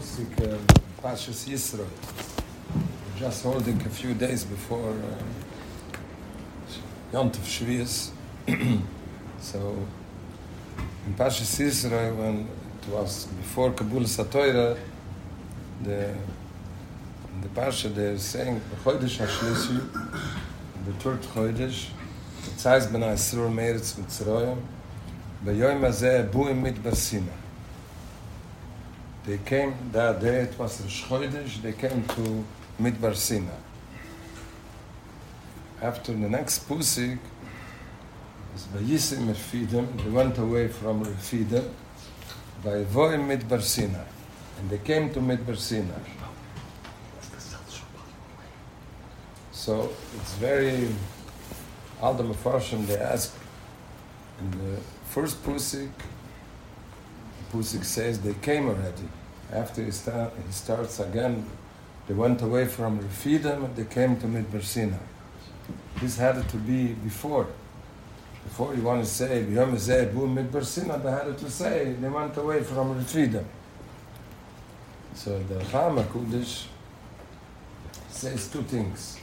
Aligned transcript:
Pusik 0.00 0.40
uh, 0.40 0.56
Pashas 1.02 1.46
Yisro. 1.46 1.84
We're 1.84 3.18
just 3.18 3.42
holding 3.42 3.78
a 3.82 3.88
few 3.90 4.14
days 4.14 4.44
before 4.44 4.94
uh, 4.94 5.96
Yont 7.12 7.36
of 7.36 7.42
Shvius. 7.42 8.08
so, 9.40 9.76
in 11.06 11.14
Pashas 11.18 11.52
Yisro, 11.60 12.16
when 12.16 12.48
it 12.80 12.88
was 12.88 13.26
before 13.26 13.72
Kabul 13.72 14.04
Satoira, 14.04 14.78
the 15.82 16.14
the 17.42 17.48
Pasha 17.48 17.90
they're 17.90 18.16
saying 18.16 18.58
Chodesh 18.82 19.18
HaShlishi, 19.18 19.80
the 20.86 20.92
third 20.94 21.20
Chodesh, 21.20 21.88
Tzais 22.56 22.90
Ben 22.90 23.02
HaEsror 23.02 23.52
Meretz 23.52 24.00
Mitzrayim, 24.00 24.62
B'yoyim 25.44 25.80
Hazeh 25.80 26.30
Buim 26.30 26.62
Mit 26.62 26.76
Barsina. 26.76 27.39
They 29.26 29.38
came 29.38 29.74
that 29.92 30.20
day, 30.20 30.42
it 30.42 30.58
was 30.58 30.80
Rosh 30.80 31.04
Chodesh, 31.04 31.60
they 31.60 31.72
came 31.72 32.04
to 32.04 32.44
Midbar. 32.80 33.14
After 35.82 36.12
the 36.12 36.28
next 36.28 36.66
Pusik, 36.66 37.18
is 38.54 38.64
Vayisim 38.74 39.26
Refidim, 39.26 40.02
they 40.02 40.10
went 40.10 40.38
away 40.38 40.68
from 40.68 41.04
Refidim, 41.04 41.68
Vayivoim 42.64 43.28
Midbar 43.28 43.60
Sina. 43.62 44.06
And 44.58 44.70
they 44.70 44.78
came 44.78 45.12
to 45.12 45.20
Midbar. 45.20 45.56
So 49.52 49.90
it's 50.16 50.34
very, 50.36 50.88
all 52.00 52.14
the 52.14 52.24
they 52.86 52.96
ask, 52.96 53.34
in 54.40 54.50
the 54.52 54.80
first 55.10 55.42
Pusik, 55.44 55.90
Pusik 57.52 57.84
says 57.84 58.20
they 58.20 58.34
came 58.34 58.68
already. 58.68 59.08
After 59.52 59.84
he, 59.84 59.90
start, 59.90 60.32
he 60.46 60.52
starts 60.52 61.00
again, 61.00 61.44
they 62.06 62.14
went 62.14 62.40
away 62.42 62.66
from 62.66 63.00
Refidim 63.00 63.64
and 63.64 63.76
they 63.76 63.84
came 63.84 64.18
to 64.20 64.26
Midbar 64.26 64.62
Sina. 64.62 64.98
This 66.00 66.16
had 66.16 66.48
to 66.48 66.56
be 66.56 66.92
before. 66.92 67.46
Before 68.44 68.74
you 68.74 68.82
want 68.82 69.04
to 69.04 69.10
say, 69.10 69.44
B'yom 69.44 69.74
Zeh 69.74 70.12
Bu 70.12 70.26
Midbar 70.26 70.64
Sina, 70.64 70.98
they 70.98 71.10
had 71.10 71.36
to 71.38 71.50
say, 71.50 71.92
they 72.00 72.08
went 72.08 72.36
away 72.36 72.62
from 72.62 72.94
Refidim. 72.94 73.44
So 75.14 75.38
the 75.40 75.56
Rama 75.72 76.04
Kudish 76.04 76.66
says 78.08 78.48
two 78.48 78.62
things. 78.62 79.18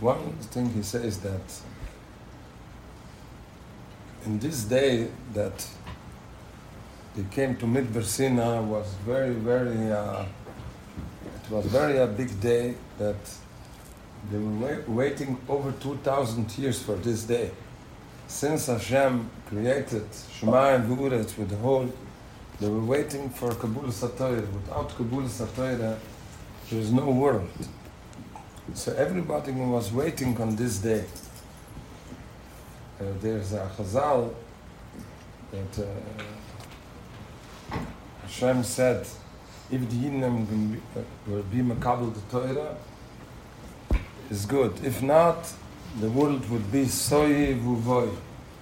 One 0.00 0.32
thing 0.50 0.70
he 0.70 0.82
says 0.82 1.18
that 1.20 1.60
in 4.24 4.38
this 4.38 4.64
day 4.64 5.08
that 5.34 5.66
they 7.16 7.24
came 7.30 7.56
to 7.56 7.66
Midbar 7.66 8.02
Sina 8.02 8.60
was 8.62 8.92
very, 9.06 9.34
very, 9.34 9.92
uh, 9.92 10.24
it 11.44 11.50
was 11.50 11.66
very 11.66 11.98
a 11.98 12.06
big 12.06 12.40
day 12.40 12.74
that 12.98 13.16
they 14.30 14.38
were 14.38 14.66
wait, 14.66 14.88
waiting 14.88 15.38
over 15.48 15.70
2,000 15.72 16.58
years 16.58 16.82
for 16.82 16.96
this 16.96 17.22
day. 17.22 17.50
Since 18.26 18.66
Hashem 18.66 19.30
created 19.46 20.10
Shemayim 20.10 20.88
V'uretz 20.88 21.38
with 21.38 21.50
the 21.50 21.56
whole, 21.56 21.92
they 22.60 22.68
were 22.68 22.84
waiting 22.84 23.30
for 23.30 23.54
Kabul 23.54 23.84
Satoira. 23.84 24.50
Without 24.52 24.88
Kabul 24.96 25.22
Satoira, 25.24 25.98
there 26.70 26.80
is 26.80 26.90
no 26.90 27.10
world. 27.10 27.48
So 28.72 28.92
everybody 28.94 29.52
was 29.52 29.92
waiting 29.92 30.40
on 30.40 30.56
this 30.56 30.78
day. 30.78 31.04
Uh, 32.98 33.04
there's 33.20 33.52
a 33.52 33.70
Chazal 33.76 34.34
that 35.52 35.84
uh, 35.84 36.22
Hashem 38.24 38.64
said, 38.64 39.06
if 39.70 39.80
the 39.90 39.96
Yidden 39.96 40.78
will 41.26 41.42
be 41.42 41.58
Makabel 41.58 42.12
the 42.14 42.20
Torah, 42.30 42.76
is 44.30 44.46
good. 44.46 44.72
If 44.82 45.02
not, 45.02 45.52
the 46.00 46.08
world 46.10 46.48
would 46.50 46.72
be 46.72 46.86
Soy 46.86 47.54
Vuvoy. 47.54 48.10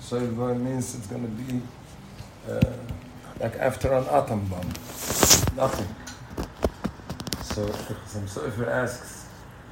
Soy 0.01 0.21
Vuvoy 0.21 0.61
means 0.61 0.95
it's 0.97 1.07
going 1.07 1.23
to 1.23 1.43
be 1.43 1.63
uh, 2.51 2.61
like 3.41 3.57
after 3.57 3.93
an 3.95 4.05
atom 4.07 4.45
bomb. 4.47 4.69
Nothing. 5.57 5.95
So 7.43 7.71
some 8.07 8.27
Sofer 8.27 8.67
asks, 8.69 9.27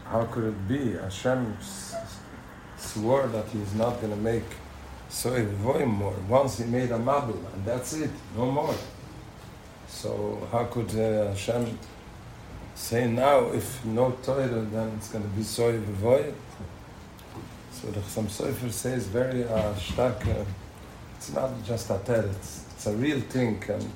how 0.05 0.25
could 0.27 0.45
it 0.45 0.69
be? 0.69 0.93
Hashem 0.93 1.57
swore 2.79 3.27
that 3.29 3.47
he's 3.49 3.75
not 3.75 4.01
going 4.01 4.13
to 4.13 4.21
make 4.21 4.45
Soy 5.09 5.45
Vuvoy 5.45 5.87
more. 5.87 6.15
Once 6.29 6.59
he 6.59 6.65
made 6.65 6.93
a 6.93 6.99
Mabul, 6.99 7.43
and 7.55 7.65
that's 7.65 7.93
it, 7.95 8.11
no 8.37 8.51
more. 8.51 8.75
So 9.91 10.49
how 10.51 10.65
could 10.65 10.91
uh, 10.95 11.29
Hashem 11.29 11.79
say 12.75 13.07
now, 13.07 13.49
if 13.53 13.85
no 13.85 14.13
Torah, 14.23 14.47
then 14.47 14.93
it's 14.97 15.09
going 15.09 15.25
to 15.25 15.31
be 15.31 15.43
soy 15.43 15.79
v'voy? 15.79 16.33
So 17.73 17.89
the 17.89 18.01
Chassam 18.01 18.27
Sofer 18.27 18.71
says 18.71 19.07
very 19.09 19.45
uh, 19.45 19.75
stark, 19.75 20.27
uh, 20.27 20.45
it's 21.17 21.33
not 21.33 21.51
just 21.65 21.91
a 21.91 21.95
teretz, 21.95 22.31
it's, 22.31 22.65
it's 22.73 22.87
a 22.87 22.93
real 22.95 23.21
thing 23.21 23.63
and 23.69 23.93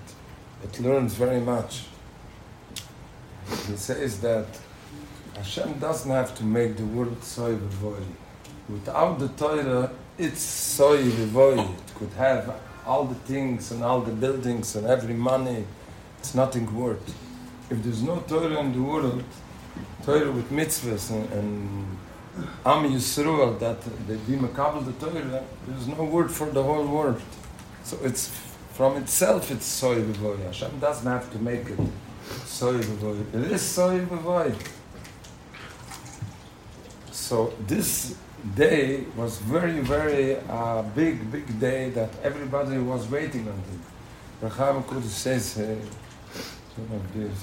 it 0.63 0.81
learns 0.81 1.15
very 1.15 1.41
much. 1.41 1.85
He 3.67 3.77
says 3.77 4.21
that 4.21 4.47
Hashem 5.37 5.79
doesn't 5.79 6.11
have 6.11 6.35
to 6.37 6.45
make 6.45 6.77
the 6.77 6.85
world 6.85 7.23
soy 7.23 7.55
v'voy. 7.55 8.05
Without 8.69 9.19
the 9.19 9.29
Torah, 9.29 9.91
it's 10.19 10.43
soy 10.43 11.03
v'voy. 11.03 11.59
It 11.59 11.95
could 11.95 12.13
have 12.13 12.55
all 12.87 13.05
the 13.05 13.15
things 13.15 13.71
and 13.71 13.83
all 13.83 14.01
the 14.01 14.13
buildings 14.13 14.77
and 14.77 14.87
every 14.87 15.15
money, 15.15 15.65
it's 16.25 16.35
nothing 16.35 16.67
worth. 16.75 17.07
If 17.69 17.83
there's 17.83 18.03
no 18.03 18.19
Torah 18.21 18.59
in 18.61 18.73
the 18.73 18.81
world, 18.81 19.23
Torah 20.07 20.33
with 20.33 20.51
mitzvahs 20.51 21.11
and, 21.11 21.31
and 21.39 21.99
Am 22.65 22.83
Yisrael, 22.91 23.59
that 23.59 23.83
they 24.09 24.17
be 24.17 24.37
makabel 24.39 24.87
the 24.87 24.93
Torah, 24.93 25.45
there's 25.69 25.87
no 25.87 26.03
word 26.05 26.31
for 26.31 26.47
the 26.47 26.63
whole 26.63 26.87
world. 26.87 27.21
So 27.83 27.99
it's 28.03 28.31
from 28.73 28.97
itself 28.97 29.51
it's 29.51 29.67
soy 29.67 29.97
v'voy. 29.97 30.43
Hashem 30.47 30.79
doesn't 30.81 31.07
have 31.07 31.31
to 31.33 31.39
make 31.39 31.67
it 31.69 31.79
soy 32.47 32.79
v'voy. 32.79 33.35
It 33.35 33.53
is 33.53 33.61
soy 33.61 34.01
v'voy. 34.01 34.57
So 37.11 37.53
this 37.67 38.17
day 38.57 39.05
was 39.15 39.37
very, 39.41 39.81
very 39.81 40.37
uh, 40.49 40.81
big, 41.01 41.31
big 41.31 41.61
day 41.61 41.91
that 41.91 42.11
everybody 42.23 42.79
was 42.79 43.11
waiting 43.11 43.47
on 43.47 43.63
it. 43.75 44.47
Racham 44.47 44.83
Kodesh 44.85 45.19
says, 45.27 45.59
uh, 45.59 45.77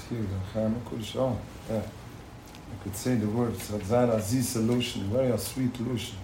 here, 0.09 0.25
Racham 0.55 0.75
Kodesh, 0.83 1.17
oh, 1.17 1.39
yeah. 1.69 1.77
I 1.79 2.83
could 2.83 2.97
say 2.97 3.15
the 3.15 3.29
words, 3.29 3.71
Razan 3.71 4.15
Aziz 4.15 4.49
solution, 4.49 5.03
very 5.11 5.31
a 5.31 5.39
sweet 5.39 5.77
solution. 5.77 6.17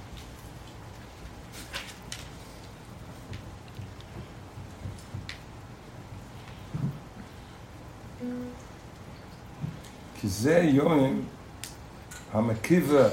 כי 10.21 10.29
זה 10.29 10.59
יום 10.59 11.23
המקיבה 12.33 13.09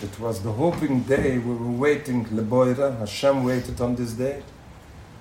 It 0.00 0.20
was 0.20 0.40
the 0.42 0.52
hoping 0.52 1.00
day 1.00 1.38
we 1.38 1.54
were 1.54 1.72
waiting, 1.72 2.24
Leboira, 2.26 2.96
Hashem 3.00 3.42
waited 3.42 3.80
on 3.80 3.96
this 3.96 4.12
day. 4.12 4.42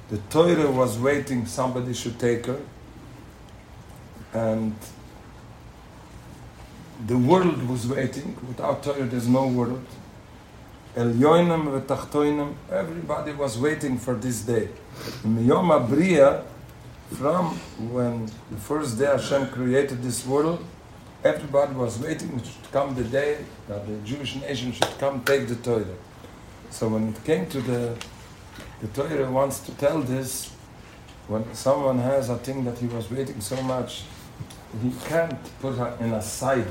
The 0.09 0.19
Torah 0.29 0.69
was 0.69 0.99
waiting, 0.99 1.47
somebody 1.47 1.95
should 1.95 2.19
take 2.19 2.45
her. 2.45 2.59
And 4.32 4.74
the 7.06 7.18
world 7.18 7.68
was 7.68 7.86
waiting. 7.86 8.36
Without 8.48 8.82
Torah, 8.82 9.04
there's 9.04 9.28
no 9.28 9.46
world. 9.46 9.84
El 10.94 11.12
Yoinam 11.12 11.80
v'tachtoinam, 11.80 12.54
everybody 12.70 13.32
was 13.32 13.58
waiting 13.58 13.98
for 13.98 14.14
this 14.14 14.42
day. 14.42 14.68
In 15.24 15.46
Yom 15.46 15.68
Abriya, 15.70 16.44
from 17.12 17.56
when 17.92 18.26
the 18.50 18.58
first 18.58 18.98
day 18.98 19.06
Hashem 19.06 19.48
created 19.48 20.02
this 20.02 20.26
world, 20.26 20.62
everybody 21.24 21.74
was 21.74 21.98
waiting 21.98 22.38
to 22.38 22.50
come 22.72 22.94
the 22.94 23.04
day 23.04 23.38
that 23.68 23.86
the 23.86 23.96
Jewish 23.98 24.36
nation 24.36 24.72
should 24.72 24.98
come 24.98 25.22
take 25.24 25.48
the 25.48 25.56
Torah. 25.56 25.96
So 26.70 26.88
when 26.88 27.08
it 27.08 27.24
came 27.24 27.46
to 27.46 27.60
the, 27.60 27.96
the 28.80 28.88
Torah 28.88 29.30
wants 29.30 29.60
to 29.60 29.72
tell 29.72 30.00
this, 30.00 30.50
when 31.28 31.54
someone 31.54 31.98
has 31.98 32.28
a 32.28 32.36
thing 32.36 32.64
that 32.64 32.78
he 32.78 32.86
was 32.86 33.10
waiting 33.10 33.40
so 33.40 33.62
much, 33.62 34.02
he 34.80 34.92
can't 35.06 35.38
put 35.60 35.74
in 36.00 36.12
a 36.12 36.22
side. 36.22 36.66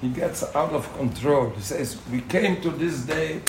He 0.00 0.08
gets 0.08 0.42
out 0.54 0.72
of 0.72 0.92
control. 0.96 1.50
He 1.50 1.60
says, 1.62 1.98
we 2.10 2.20
came 2.22 2.60
to 2.62 2.70
this 2.70 3.00
day, 3.00 3.40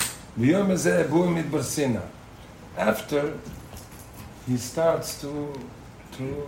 after 2.76 3.38
he 4.46 4.56
starts 4.56 5.20
to, 5.20 5.52
to 6.12 6.46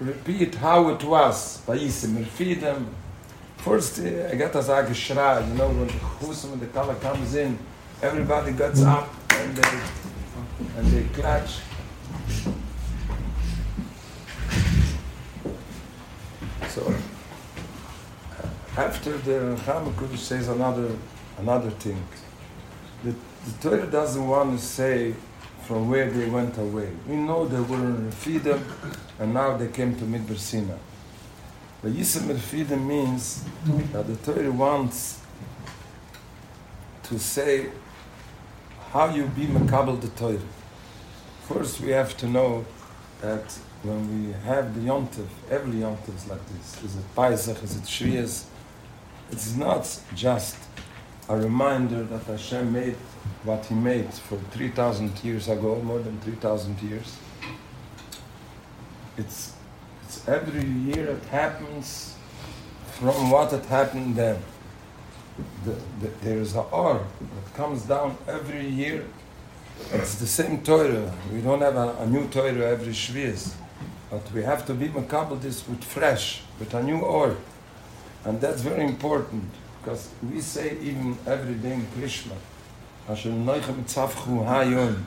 repeat 0.00 0.54
how 0.56 0.88
it 0.90 1.04
was. 1.04 1.62
First, 3.58 4.00
uh, 4.00 4.28
I 4.28 4.34
got 4.34 4.56
a 4.56 4.58
Geschrei, 4.58 5.48
you 5.48 5.54
know, 5.54 5.68
when 5.68 5.86
the 5.86 5.92
Chusim 5.92 6.58
the 6.58 6.66
Kala 6.66 6.96
comes 6.96 7.36
in, 7.36 7.56
everybody 8.02 8.52
gets 8.52 8.82
up 8.82 9.08
and 9.30 9.56
they, 9.56 9.80
and 10.76 10.86
they 10.88 11.04
clutch. 11.14 11.60
So 16.68 16.92
after 18.76 19.18
the 19.18 19.56
Chamakush 19.64 20.16
says 20.16 20.48
another 20.48 20.96
another 21.38 21.70
thing. 21.70 22.02
The, 23.04 23.10
the 23.10 23.68
Torah 23.68 23.86
doesn't 23.86 24.26
want 24.26 24.58
to 24.58 24.64
say 24.64 25.14
from 25.64 25.90
where 25.90 26.10
they 26.10 26.28
went 26.28 26.56
away. 26.58 26.90
We 27.06 27.16
know 27.16 27.46
they 27.46 27.60
were 27.60 27.76
in 27.76 28.10
Refidim 28.10 28.62
and 29.18 29.34
now 29.34 29.56
they 29.56 29.68
came 29.68 29.96
to 29.96 30.04
Midbar 30.04 30.38
Sinai. 30.38 30.74
But 31.82 31.92
Yisem 31.92 32.32
Refidim 32.32 32.86
means 32.86 33.44
that 33.92 34.06
the 34.06 34.16
Torah 34.16 34.50
wants 34.50 35.20
to 37.04 37.18
say 37.18 37.70
how 38.90 39.14
you 39.14 39.26
be 39.26 39.46
Makabal 39.46 40.00
the 40.00 40.08
Torah. 40.08 40.38
First, 41.48 41.80
we 41.80 41.90
have 41.90 42.16
to 42.18 42.26
know 42.26 42.64
that 43.20 43.52
when 43.82 44.26
we 44.26 44.32
have 44.44 44.74
the 44.74 44.88
Yontif, 44.88 45.26
every 45.50 45.80
Yontif 45.80 46.14
is 46.16 46.26
like 46.28 46.40
this. 46.48 46.82
Is 46.84 46.96
it 46.96 47.14
Paisach, 47.14 47.62
is 47.62 47.76
it 47.76 47.82
Shrias? 47.82 48.44
It's 49.32 49.56
not 49.56 50.00
just 50.14 50.56
a 51.26 51.36
reminder 51.36 52.02
that 52.02 52.24
Hashem 52.24 52.70
made 52.70 52.96
what 53.44 53.64
He 53.64 53.74
made 53.74 54.12
for 54.12 54.36
3,000 54.36 55.24
years 55.24 55.48
ago, 55.48 55.76
more 55.76 56.00
than 56.00 56.20
3,000 56.20 56.80
years. 56.82 57.16
It's, 59.16 59.54
it's 60.04 60.28
every 60.28 60.64
year 60.64 61.08
it 61.08 61.24
happens 61.24 62.14
from 62.98 63.30
what 63.30 63.50
had 63.50 63.64
happened 63.66 64.16
then. 64.16 64.38
The, 65.64 65.76
the, 66.00 66.08
there 66.20 66.38
is 66.38 66.54
a 66.54 66.60
or 66.60 66.94
that 67.20 67.54
comes 67.54 67.82
down 67.84 68.18
every 68.28 68.68
year. 68.68 69.06
It's 69.92 70.16
the 70.16 70.26
same 70.26 70.62
Torah. 70.62 71.10
We 71.32 71.40
don't 71.40 71.62
have 71.62 71.76
a, 71.76 71.96
a 72.00 72.06
new 72.06 72.28
Torah 72.28 72.68
every 72.68 72.92
Shviz. 72.92 73.54
But 74.10 74.30
we 74.32 74.42
have 74.42 74.66
to 74.66 74.74
be 74.74 74.88
makabel 74.88 75.40
this 75.40 75.66
with 75.66 75.82
fresh, 75.82 76.42
with 76.58 76.74
a 76.74 76.82
new 76.82 76.98
or. 76.98 77.36
And 78.24 78.40
that's 78.40 78.62
very 78.62 78.84
important 78.84 79.44
because 79.80 80.10
we 80.22 80.40
say 80.40 80.76
even 80.80 81.18
every 81.26 81.54
day 81.54 81.72
in 81.72 81.86
Krias 81.86 82.10
Shema, 82.10 82.34
Asher 83.08 83.30
Noichem 83.30 83.82
Tzavchu 83.84 84.46
Hayom. 84.46 85.02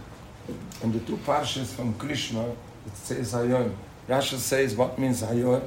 In 0.84 0.92
the 0.92 1.00
two 1.00 1.18
parshas 1.18 1.68
from 1.68 1.94
Krias 1.96 2.18
Shema, 2.18 2.46
it 2.86 2.96
says 2.96 3.34
Hayom. 3.34 3.74
Rashi 4.08 4.38
says 4.38 4.76
what 4.76 5.00
means 5.00 5.24
Hayom. 5.24 5.62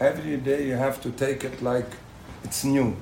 Every 0.00 0.38
day 0.38 0.66
you 0.66 0.74
have 0.74 1.00
to 1.02 1.10
take 1.10 1.44
it 1.44 1.62
like 1.62 1.86
it's 2.42 2.64
new. 2.64 2.96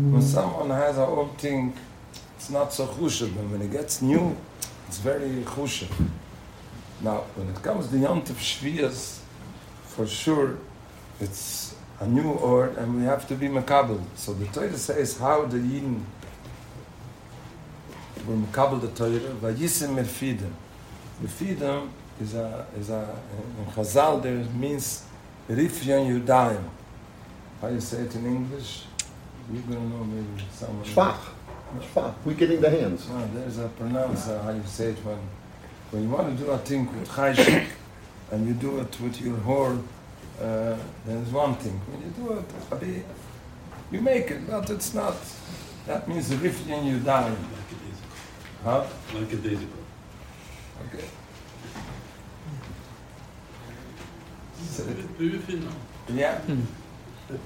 Mm. 0.00 0.12
When 0.12 0.22
someone 0.22 0.70
has 0.70 0.96
an 0.96 1.04
old 1.04 1.36
thing, 1.38 1.74
it's 2.36 2.50
not 2.50 2.72
so 2.72 2.86
chushev. 2.86 3.34
But 3.36 3.44
when 3.50 3.62
it 3.62 3.70
gets 3.70 4.00
new, 4.00 4.36
it's 4.86 4.98
very 4.98 5.42
chushev. 5.44 5.90
Now, 7.00 7.24
when 7.36 7.48
it 7.48 7.62
comes 7.62 7.88
to 7.88 7.96
Yontif 7.96 8.38
Shvias, 8.38 9.20
for 9.84 10.06
sure, 10.06 10.58
it's 11.20 11.74
a 12.00 12.06
new 12.06 12.30
ord, 12.32 12.76
and 12.76 12.96
we 12.96 13.02
have 13.04 13.26
to 13.28 13.34
be 13.34 13.48
makabel. 13.48 14.00
So 14.14 14.34
the 14.34 14.46
Torah 14.46 14.76
says 14.76 15.18
how 15.18 15.44
the 15.46 15.58
Yidden 15.58 16.02
were 18.26 18.34
makabel 18.36 18.80
the 18.80 18.88
Torah. 18.88 19.34
Vayisim 19.34 19.96
merfidim. 19.96 20.52
Merfidim 21.22 21.88
is 22.20 22.34
a 22.34 22.66
is 22.78 22.90
a 22.90 23.16
in 23.58 23.66
Chazal 23.72 24.22
there 24.22 24.36
means 24.54 25.04
rifyan 25.48 26.06
yudayim. 26.20 26.62
How 27.60 27.68
you 27.68 27.80
say 27.80 28.02
it 28.02 28.14
in 28.14 28.26
English? 28.26 28.84
You're 29.52 29.62
gonna 29.62 29.88
know 29.88 30.04
maybe 30.04 30.44
someone. 30.52 30.84
Shvach. 30.84 31.18
Shvach. 31.80 32.14
We're 32.24 32.34
getting 32.34 32.60
the 32.60 32.70
hands. 32.70 33.08
No, 33.08 33.28
there's 33.34 33.58
a 33.58 33.68
pronounce 33.68 34.28
uh, 34.28 34.42
how 34.42 34.50
you 34.50 34.62
say 34.64 34.90
it 34.90 34.98
when 35.04 35.18
when 35.90 36.02
you 36.04 36.10
want 36.10 36.36
to 36.38 36.44
do 36.44 36.50
a 36.50 36.58
thing 36.58 36.86
with 36.94 37.08
chayshik 37.08 37.66
and 38.30 38.46
you 38.46 38.52
do 38.52 38.78
it 38.80 39.00
with 39.00 39.20
your 39.20 39.36
whole 39.38 39.78
uh, 40.40 40.76
there's 41.06 41.28
one 41.30 41.54
thing. 41.56 41.80
When 41.90 42.00
you 42.02 42.10
do 42.10 42.38
it, 42.38 42.44
a 42.70 42.76
bit, 42.76 43.04
you 43.90 44.00
make 44.00 44.30
it, 44.30 44.46
but 44.48 44.70
it's 44.70 44.94
not. 44.94 45.16
That 45.86 46.06
means 46.08 46.34
rifting 46.34 46.84
you 46.86 46.98
die. 46.98 47.28
Like 47.30 47.32
a 47.32 47.74
disabled. 47.74 48.64
Huh? 48.64 48.84
Like 49.14 49.32
a 49.32 49.36
daisy 49.36 49.66
Okay. 50.86 51.04
So, 54.60 54.84
yeah. 56.08 56.40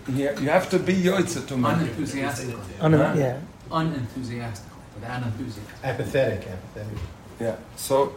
Yeah, 0.09 0.39
you 0.41 0.49
have 0.49 0.69
to 0.71 0.79
be 0.79 0.95
yoitza 0.95 1.47
to 1.49 1.57
make 1.57 1.73
it. 1.73 1.79
Unenthusiastic. 1.79 2.55
Un- 2.81 2.93
Huh? 2.93 3.15
yeah. 3.17 3.39
Unenthusiastic. 3.71 4.71
With 4.95 5.05
unenthusiastic. 5.05 5.85
Apathetic, 5.85 6.49
apathetic. 6.49 6.99
Yeah. 7.41 7.57
So 7.77 8.13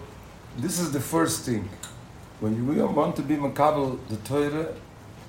this 0.57 0.79
is 0.79 0.91
the 0.91 0.99
first 0.99 1.45
thing. 1.45 1.67
When 2.39 2.55
you 2.55 2.63
really 2.63 2.93
want 2.93 3.15
to 3.15 3.21
be 3.21 3.35
makabel 3.35 3.97
the 4.09 4.17
Torah, 4.17 4.73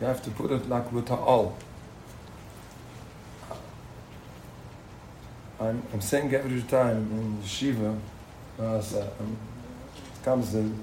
you 0.00 0.06
have 0.06 0.23
to 0.25 0.31
put 0.31 0.50
it 0.50 0.69
like 0.69 0.91
with 0.93 1.11
all. 1.11 1.56
I'm, 5.58 5.82
I'm 5.93 6.00
saying 6.00 6.35
every 6.35 6.61
time 6.62 6.99
in 7.12 7.38
yeshiva, 7.43 7.99
as 8.58 8.94
uh, 8.94 9.08
um, 9.20 9.37
comes 10.23 10.53
the, 10.53 10.61
the 10.61 10.75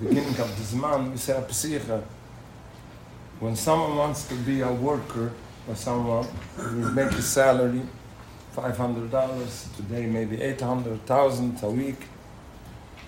beginning 0.00 0.40
of 0.40 0.56
the 0.56 0.76
Zman, 0.76 1.12
we 1.12 1.16
say 1.16 1.36
a 1.36 1.42
psicha. 1.42 2.02
When 3.38 3.54
someone 3.54 3.96
wants 3.96 4.24
to 4.28 4.34
be 4.34 4.62
a 4.62 4.72
worker 4.72 5.32
or 5.68 5.76
someone, 5.76 6.26
you 6.58 6.90
make 6.90 7.12
a 7.12 7.22
salary, 7.22 7.82
$500, 8.56 9.76
today 9.76 10.06
maybe 10.06 10.42
800,000 10.42 11.62
a 11.62 11.70
week. 11.70 12.06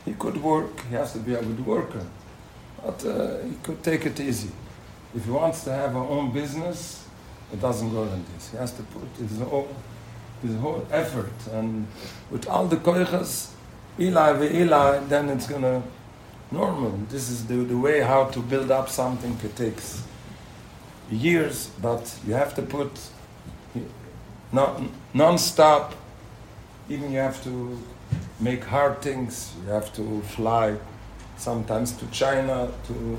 He 0.04 0.14
could 0.14 0.43
work, 0.43 0.81
he 0.88 0.94
has 0.94 1.12
to 1.12 1.19
be 1.19 1.34
a 1.34 1.43
good 1.43 1.64
worker, 1.64 2.04
but 2.84 3.04
uh, 3.04 3.38
he 3.44 3.54
could 3.62 3.82
take 3.82 4.04
it 4.06 4.19
easy. 4.19 4.50
If 5.14 5.25
he 5.25 5.31
wants 5.31 5.64
to 5.64 5.72
have 5.72 5.94
a 5.94 5.99
own 5.99 6.32
business, 6.32 7.06
it 7.52 7.60
doesn't 7.60 7.90
go 7.93 8.02
like 8.02 8.34
this. 8.34 8.50
He 8.50 8.56
has 8.56 8.72
to 8.72 8.82
put 8.82 9.08
his 9.19 9.38
whole, 9.40 9.69
his 10.43 10.56
whole 10.56 10.87
effort, 10.90 11.32
and 11.52 11.87
with 12.31 12.49
all 12.49 12.66
the 12.66 12.76
koichas, 12.76 13.50
Eli 14.00 14.32
ve 14.32 14.62
Eli, 14.62 14.99
then 15.08 15.28
it's 15.28 15.46
gonna 15.46 15.82
normal. 16.50 16.98
This 17.08 17.28
is 17.31 17.46
the, 17.46 17.56
the 17.56 17.76
way 17.76 18.00
how 18.00 18.25
to 18.25 18.40
build 18.40 18.70
up 18.70 18.88
something. 18.88 19.38
It 19.44 19.55
takes 19.55 20.02
years, 21.10 21.70
but 21.81 22.14
you 22.26 22.34
have 22.34 22.55
to 22.55 22.62
put 22.62 22.90
non 24.52 24.90
non-stop. 25.14 25.94
Even 26.88 27.12
you 27.12 27.19
have 27.19 27.43
to 27.44 27.78
make 28.43 28.65
hard 28.65 29.00
things. 29.00 29.55
You 29.65 29.73
have 29.73 29.93
to 29.94 30.21
fly 30.23 30.77
sometimes 31.37 31.93
to 31.93 32.06
China 32.09 32.71
to 32.89 33.19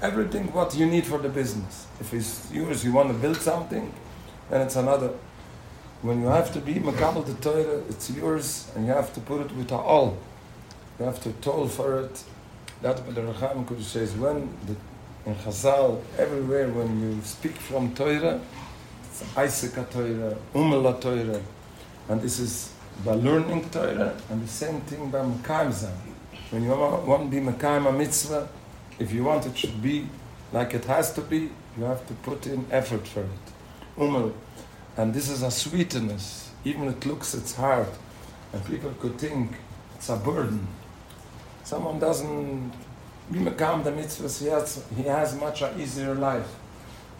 everything 0.00 0.52
what 0.52 0.74
you 0.76 0.86
need 0.86 1.04
for 1.06 1.18
the 1.18 1.28
business. 1.28 1.86
If 2.00 2.14
it's 2.14 2.50
yours, 2.52 2.84
you 2.84 2.92
want 2.92 3.08
to 3.08 3.14
build 3.14 3.36
something, 3.36 3.92
then 4.48 4.60
it's 4.62 4.76
another. 4.76 5.10
When 6.02 6.20
you 6.20 6.26
have 6.26 6.52
to 6.54 6.60
be 6.60 6.74
makabel 6.74 7.24
the 7.24 7.34
Torah, 7.34 7.82
it's 7.88 8.10
yours, 8.10 8.70
and 8.74 8.86
you 8.86 8.92
have 8.92 9.12
to 9.14 9.20
put 9.20 9.40
it 9.40 9.52
with 9.52 9.70
all. 9.72 10.16
You 10.98 11.04
have 11.06 11.22
to 11.22 11.32
toll 11.34 11.68
for 11.68 12.00
it. 12.00 12.24
That's 12.80 13.00
what 13.00 13.14
the 13.14 13.20
Racham 13.20 13.64
Kodesh 13.64 13.82
says. 13.82 14.14
When 14.14 14.52
the, 14.66 14.74
in 15.30 15.36
Chazal, 15.36 16.00
everywhere 16.18 16.68
when 16.68 17.00
you 17.00 17.20
speak 17.22 17.52
from 17.52 17.94
Torah, 17.94 18.40
it's 19.04 19.22
Isaac 19.36 19.74
Torah, 19.90 20.36
umm 20.54 20.72
Umela 20.72 21.00
Torah, 21.00 21.40
and 22.08 22.20
this 22.20 22.40
is 22.40 22.72
by 23.04 23.12
learning 23.14 23.68
Torah, 23.70 24.16
and 24.30 24.42
the 24.42 24.48
same 24.48 24.80
thing 24.82 25.10
by 25.10 25.20
Mekayim. 25.20 25.90
When 26.50 26.62
you 26.64 26.70
want 26.70 27.30
to 27.30 27.40
be 27.40 27.44
Mekayim 27.44 27.88
a 27.88 27.92
mitzvah, 27.92 28.48
if 28.98 29.12
you 29.12 29.24
want 29.24 29.46
it 29.46 29.56
should 29.56 29.82
be 29.82 30.06
like 30.52 30.74
it 30.74 30.84
has 30.84 31.12
to 31.14 31.20
be, 31.22 31.50
you 31.76 31.84
have 31.84 32.06
to 32.06 32.14
put 32.14 32.46
in 32.46 32.66
effort 32.70 33.06
for 33.08 33.22
it. 33.22 33.98
Umel. 33.98 34.32
And 34.96 35.14
this 35.14 35.28
is 35.28 35.42
a 35.42 35.50
sweetness. 35.50 36.50
Even 36.64 36.88
it 36.88 37.04
looks 37.06 37.34
it's 37.34 37.54
hard. 37.54 37.88
And 38.52 38.64
people 38.66 38.92
could 39.00 39.18
think 39.18 39.52
it's 39.96 40.10
a 40.10 40.16
burden. 40.16 40.66
Someone 41.64 41.98
doesn't 41.98 42.72
be 43.30 43.38
Mekayim 43.38 43.82
the 43.84 43.90
mitzvahs, 43.90 44.40
he 44.42 44.48
has, 44.48 44.84
he 44.94 45.02
has 45.04 45.34
much 45.34 45.62
easier 45.78 46.14
life. 46.14 46.54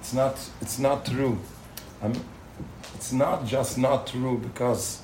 It's 0.01 0.13
not, 0.13 0.37
it's 0.61 0.79
not 0.79 1.07
true. 1.07 1.39
I'm, 2.03 2.13
it's 2.95 3.13
not 3.13 3.47
just 3.47 3.79
not 3.79 4.07
true 4.09 4.39
because 4.39 5.01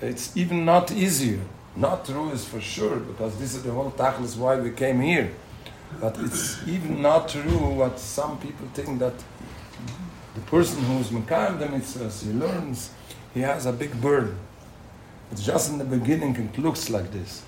it's 0.00 0.36
even 0.36 0.64
not 0.64 0.92
easier. 0.92 1.40
Not 1.74 2.04
true 2.04 2.30
is 2.30 2.44
for 2.44 2.60
sure 2.60 2.96
because 2.96 3.38
this 3.38 3.54
is 3.54 3.62
the 3.62 3.70
whole 3.70 3.90
tachlis 3.90 4.36
why 4.36 4.56
we 4.56 4.70
came 4.70 5.00
here. 5.00 5.30
But 6.00 6.18
it's 6.18 6.66
even 6.66 7.02
not 7.02 7.28
true 7.28 7.58
what 7.80 7.98
some 7.98 8.38
people 8.38 8.66
think 8.74 8.98
that 8.98 9.14
the 10.34 10.40
person 10.42 10.82
who's 10.84 11.08
Mekayim 11.08 11.58
the 11.58 11.66
mitzvahs, 11.66 12.24
he 12.24 12.32
learns, 12.32 12.90
he 13.34 13.40
has 13.40 13.66
a 13.66 13.72
big 13.72 14.00
burden. 14.00 14.36
It's 15.30 15.44
just 15.44 15.70
in 15.70 15.78
the 15.78 15.84
beginning 15.84 16.36
it 16.36 16.58
looks 16.58 16.90
like 16.90 17.10
this. 17.10 17.42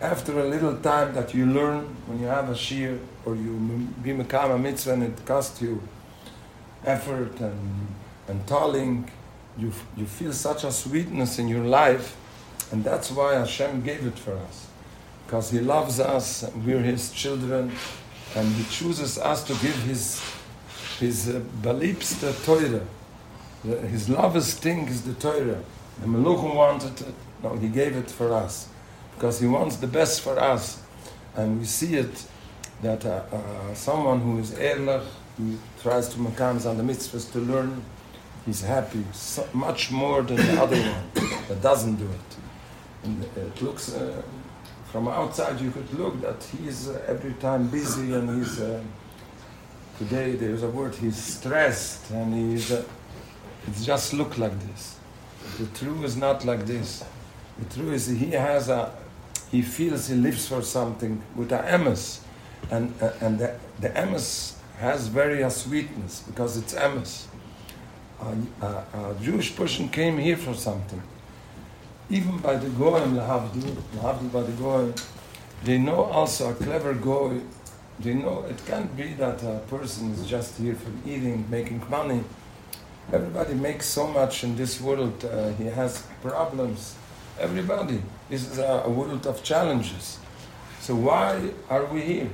After 0.00 0.38
a 0.38 0.44
little 0.44 0.76
time 0.76 1.12
that 1.14 1.34
you 1.34 1.46
learn, 1.46 1.84
when 2.06 2.20
you 2.20 2.26
have 2.26 2.48
a 2.48 2.56
shir 2.56 2.98
or 3.24 3.34
you 3.34 3.52
be 4.02 4.12
Mekayim 4.12 4.54
a 4.54 4.58
mitzvah 4.58 4.92
and 4.94 5.02
it 5.02 5.26
costs 5.26 5.60
you 5.60 5.82
effort 6.84 7.40
and, 7.40 7.88
and 8.28 8.46
toiling, 8.46 9.10
you, 9.58 9.72
you 9.96 10.06
feel 10.06 10.32
such 10.32 10.64
a 10.64 10.70
sweetness 10.72 11.38
in 11.38 11.48
your 11.48 11.64
life, 11.64 12.16
and 12.72 12.84
that's 12.84 13.10
why 13.10 13.34
Hashem 13.34 13.82
gave 13.82 14.06
it 14.06 14.18
for 14.18 14.34
us. 14.36 14.66
Because 15.26 15.50
He 15.50 15.58
loves 15.60 16.00
us, 16.00 16.42
and 16.44 16.64
we're 16.64 16.80
His 16.82 17.10
children, 17.12 17.72
and 18.36 18.48
He 18.54 18.64
chooses 18.70 19.18
us 19.18 19.42
to 19.44 19.52
give 19.54 19.76
His 19.82 20.22
His 21.00 21.28
uh, 21.28 21.40
beliebste 21.62 22.44
Torah. 22.44 22.84
The- 23.64 23.80
His 23.88 24.08
lovest 24.08 24.60
thing 24.62 24.86
is 24.88 25.02
the 25.02 25.14
Torah. 25.14 25.60
The 26.00 26.06
Meluchim 26.06 26.54
wanted 26.54 27.00
it. 27.00 27.14
No, 27.42 27.56
He 27.56 27.68
gave 27.68 27.96
it 27.96 28.10
for 28.10 28.32
us 28.32 28.68
because 29.14 29.40
He 29.40 29.46
wants 29.48 29.76
the 29.76 29.86
best 29.88 30.20
for 30.20 30.38
us, 30.38 30.80
and 31.36 31.58
we 31.58 31.64
see 31.66 31.94
it 31.96 32.24
that 32.82 33.04
uh, 33.04 33.22
uh, 33.32 33.74
someone 33.74 34.20
who 34.20 34.38
is 34.38 34.54
ehrlich, 34.54 35.02
who 35.36 35.56
tries 35.82 36.08
to 36.10 36.18
makam 36.18 36.64
on 36.66 36.76
the 36.76 36.82
mitzvahs 36.84 37.30
to 37.32 37.38
learn, 37.40 37.82
he's 38.48 38.62
happy 38.62 39.04
so, 39.12 39.46
much 39.52 39.90
more 39.90 40.22
than 40.22 40.36
the 40.36 40.62
other 40.62 40.80
one 40.94 41.04
that 41.48 41.60
doesn't 41.60 41.96
do 41.96 42.06
it. 42.06 42.30
And 43.04 43.22
it 43.36 43.62
looks 43.62 43.94
uh, 43.94 44.22
from 44.90 45.06
outside 45.06 45.60
you 45.60 45.70
could 45.70 45.92
look 45.92 46.18
that 46.22 46.42
he's 46.44 46.88
uh, 46.88 47.04
every 47.06 47.34
time 47.34 47.68
busy 47.68 48.14
and 48.14 48.26
he's 48.38 48.58
uh, 48.58 48.82
today 49.98 50.34
there's 50.34 50.62
a 50.62 50.70
word 50.70 50.94
he's 50.94 51.16
stressed 51.16 52.10
and 52.10 52.34
he's 52.34 52.72
uh, 52.72 52.82
it 53.66 53.74
just 53.82 54.14
look 54.14 54.38
like 54.38 54.58
this. 54.66 54.96
The 55.58 55.66
truth 55.78 56.02
is 56.04 56.16
not 56.16 56.46
like 56.46 56.64
this. 56.64 57.04
The 57.58 57.74
truth 57.74 57.92
is 57.92 58.06
he 58.06 58.30
has 58.30 58.70
a 58.70 58.92
he 59.50 59.60
feels 59.60 60.08
he 60.08 60.14
lives 60.14 60.48
for 60.48 60.62
something 60.62 61.22
with 61.36 61.52
a 61.52 61.58
emes 61.76 62.20
and 62.70 62.94
uh, 63.02 63.12
and 63.20 63.38
the, 63.38 63.54
the 63.80 63.90
emes 63.90 64.54
has 64.78 65.08
very 65.08 65.42
a 65.42 65.50
sweetness 65.50 66.22
because 66.26 66.56
it's 66.56 66.74
emes. 66.74 67.27
A, 68.20 68.66
a, 68.66 69.14
Jewish 69.22 69.54
person 69.54 69.88
came 69.88 70.18
here 70.18 70.36
for 70.36 70.54
something. 70.54 71.02
Even 72.10 72.38
by 72.38 72.56
the 72.56 72.68
goyim 72.70 73.16
by 73.16 74.42
the 74.42 75.02
they 75.64 75.78
know 75.78 76.04
also 76.04 76.50
a 76.50 76.54
clever 76.54 76.94
goy. 76.94 77.40
They 78.00 78.14
know 78.14 78.44
it 78.48 78.64
can't 78.66 78.96
be 78.96 79.14
that 79.14 79.42
a 79.42 79.58
person 79.68 80.12
is 80.12 80.26
just 80.26 80.56
here 80.58 80.74
for 80.74 80.90
eating, 81.04 81.44
making 81.50 81.82
money. 81.90 82.22
Everybody 83.12 83.54
makes 83.54 83.86
so 83.86 84.06
much 84.06 84.44
in 84.44 84.54
this 84.54 84.80
world. 84.80 85.24
Uh, 85.24 85.50
he 85.50 85.64
has 85.64 86.04
problems. 86.22 86.94
Everybody. 87.40 88.02
This 88.28 88.50
is 88.50 88.58
a, 88.58 88.82
a 88.84 88.90
world 88.90 89.26
of 89.26 89.42
challenges. 89.42 90.18
So 90.80 90.94
why 90.94 91.50
are 91.68 91.86
we 91.86 92.02
here? 92.02 92.30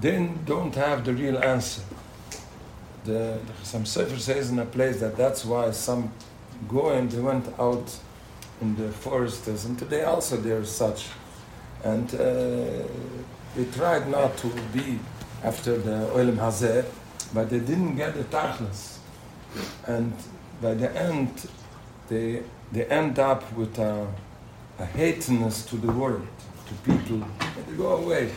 They 0.00 0.30
don't 0.44 0.74
have 0.74 1.04
the 1.04 1.12
real 1.12 1.38
answer. 1.38 1.82
The, 3.08 3.38
some 3.62 3.86
Sefer 3.86 4.18
says 4.18 4.50
in 4.50 4.58
a 4.58 4.66
place 4.66 5.00
that 5.00 5.16
that's 5.16 5.42
why 5.42 5.70
some 5.70 6.12
goyim 6.68 7.08
they 7.08 7.20
went 7.20 7.46
out 7.58 7.88
in 8.60 8.76
the 8.76 8.90
forests, 8.90 9.64
and 9.64 9.78
today 9.78 10.02
also 10.04 10.36
there's 10.36 10.70
such. 10.70 11.06
And 11.82 12.06
uh, 12.14 12.18
they 13.56 13.64
tried 13.72 14.10
not 14.10 14.36
to 14.38 14.48
be 14.74 14.98
after 15.42 15.78
the 15.78 16.10
Olim 16.12 16.36
Hazeh, 16.36 16.84
but 17.32 17.48
they 17.48 17.60
didn't 17.60 17.96
get 17.96 18.12
the 18.12 18.24
Tachlis. 18.24 18.98
And 19.86 20.12
by 20.60 20.74
the 20.74 20.94
end, 20.94 21.48
they, 22.10 22.42
they 22.72 22.84
end 22.84 23.18
up 23.18 23.50
with 23.54 23.78
a, 23.78 24.06
a 24.78 24.84
hatiness 24.84 25.66
to 25.70 25.76
the 25.76 25.92
world, 25.92 26.26
to 26.66 26.74
people, 26.92 27.22
and 27.56 27.66
they 27.66 27.74
go 27.74 27.96
away. 27.96 28.32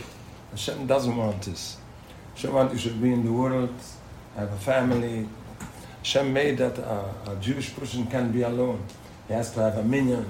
Hashem 0.50 0.86
doesn't 0.86 1.14
want 1.14 1.42
this. 1.42 1.76
Hashem 2.34 2.54
wants 2.54 2.72
you 2.72 2.80
should 2.80 3.02
be 3.02 3.12
in 3.12 3.22
the 3.22 3.32
world, 3.32 3.74
have 4.36 4.52
a 4.52 4.56
family. 4.56 5.28
Hashem 5.98 6.32
made 6.32 6.58
that 6.58 6.78
a, 6.78 7.30
a 7.30 7.36
Jewish 7.40 7.74
person 7.74 8.06
can 8.06 8.32
be 8.32 8.42
alone. 8.42 8.82
He 9.28 9.34
has 9.34 9.52
to 9.54 9.60
have 9.60 9.78
a 9.78 9.84
minyan, 9.84 10.26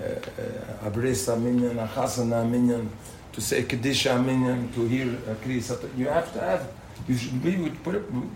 uh, 0.00 0.04
uh, 0.04 0.86
a 0.86 0.90
brisa 0.90 1.40
minyan, 1.40 1.78
a 1.78 1.86
chasana 1.86 2.48
minyan, 2.48 2.88
to 3.32 3.40
say 3.40 3.62
kedisha 3.62 4.24
minyan, 4.24 4.72
to 4.72 4.86
hear 4.86 5.08
a 5.30 5.34
kriyas. 5.34 5.98
You 5.98 6.08
have 6.08 6.32
to 6.34 6.40
have. 6.40 6.72
You 7.08 7.16
should 7.16 7.42
be 7.42 7.56
with 7.56 7.86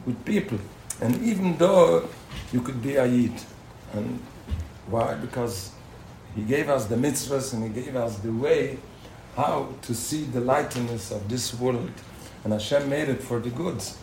with 0.07 0.25
people, 0.25 0.59
and 1.01 1.21
even 1.23 1.57
though 1.57 2.09
you 2.53 2.61
could 2.61 2.83
be 2.83 2.97
a 2.97 3.07
yid, 3.07 3.33
and 3.95 4.21
why? 4.89 5.15
Because 5.15 5.73
He 6.37 6.43
gave 6.43 6.69
us 6.69 6.87
the 6.87 6.97
mitzvahs 6.97 7.55
and 7.55 7.63
He 7.63 7.83
gave 7.83 7.97
us 7.97 8.19
the 8.19 8.33
way 8.33 8.79
how 9.37 9.69
to 9.83 9.95
see 9.95 10.25
the 10.25 10.41
lightness 10.41 11.11
of 11.11 11.29
this 11.29 11.55
world, 11.55 11.91
and 12.45 12.53
Hashem 12.53 12.89
made 12.89 13.09
it 13.09 13.23
for 13.23 13.39
the 13.39 13.51
goods. 13.51 13.97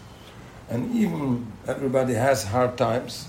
And 0.69 0.95
even 0.95 1.51
everybody 1.67 2.13
has 2.13 2.43
hard 2.43 2.77
times 2.77 3.27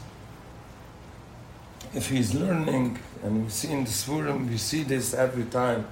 if 1.95 2.09
he's 2.11 2.35
learning, 2.35 2.99
and 3.23 3.45
we 3.45 3.50
see 3.50 3.71
in 3.73 3.85
the 3.85 3.90
Svurim, 3.90 4.49
we 4.49 4.59
see 4.59 4.83
this 4.83 5.14
every 5.14 5.45
time, 5.45 5.87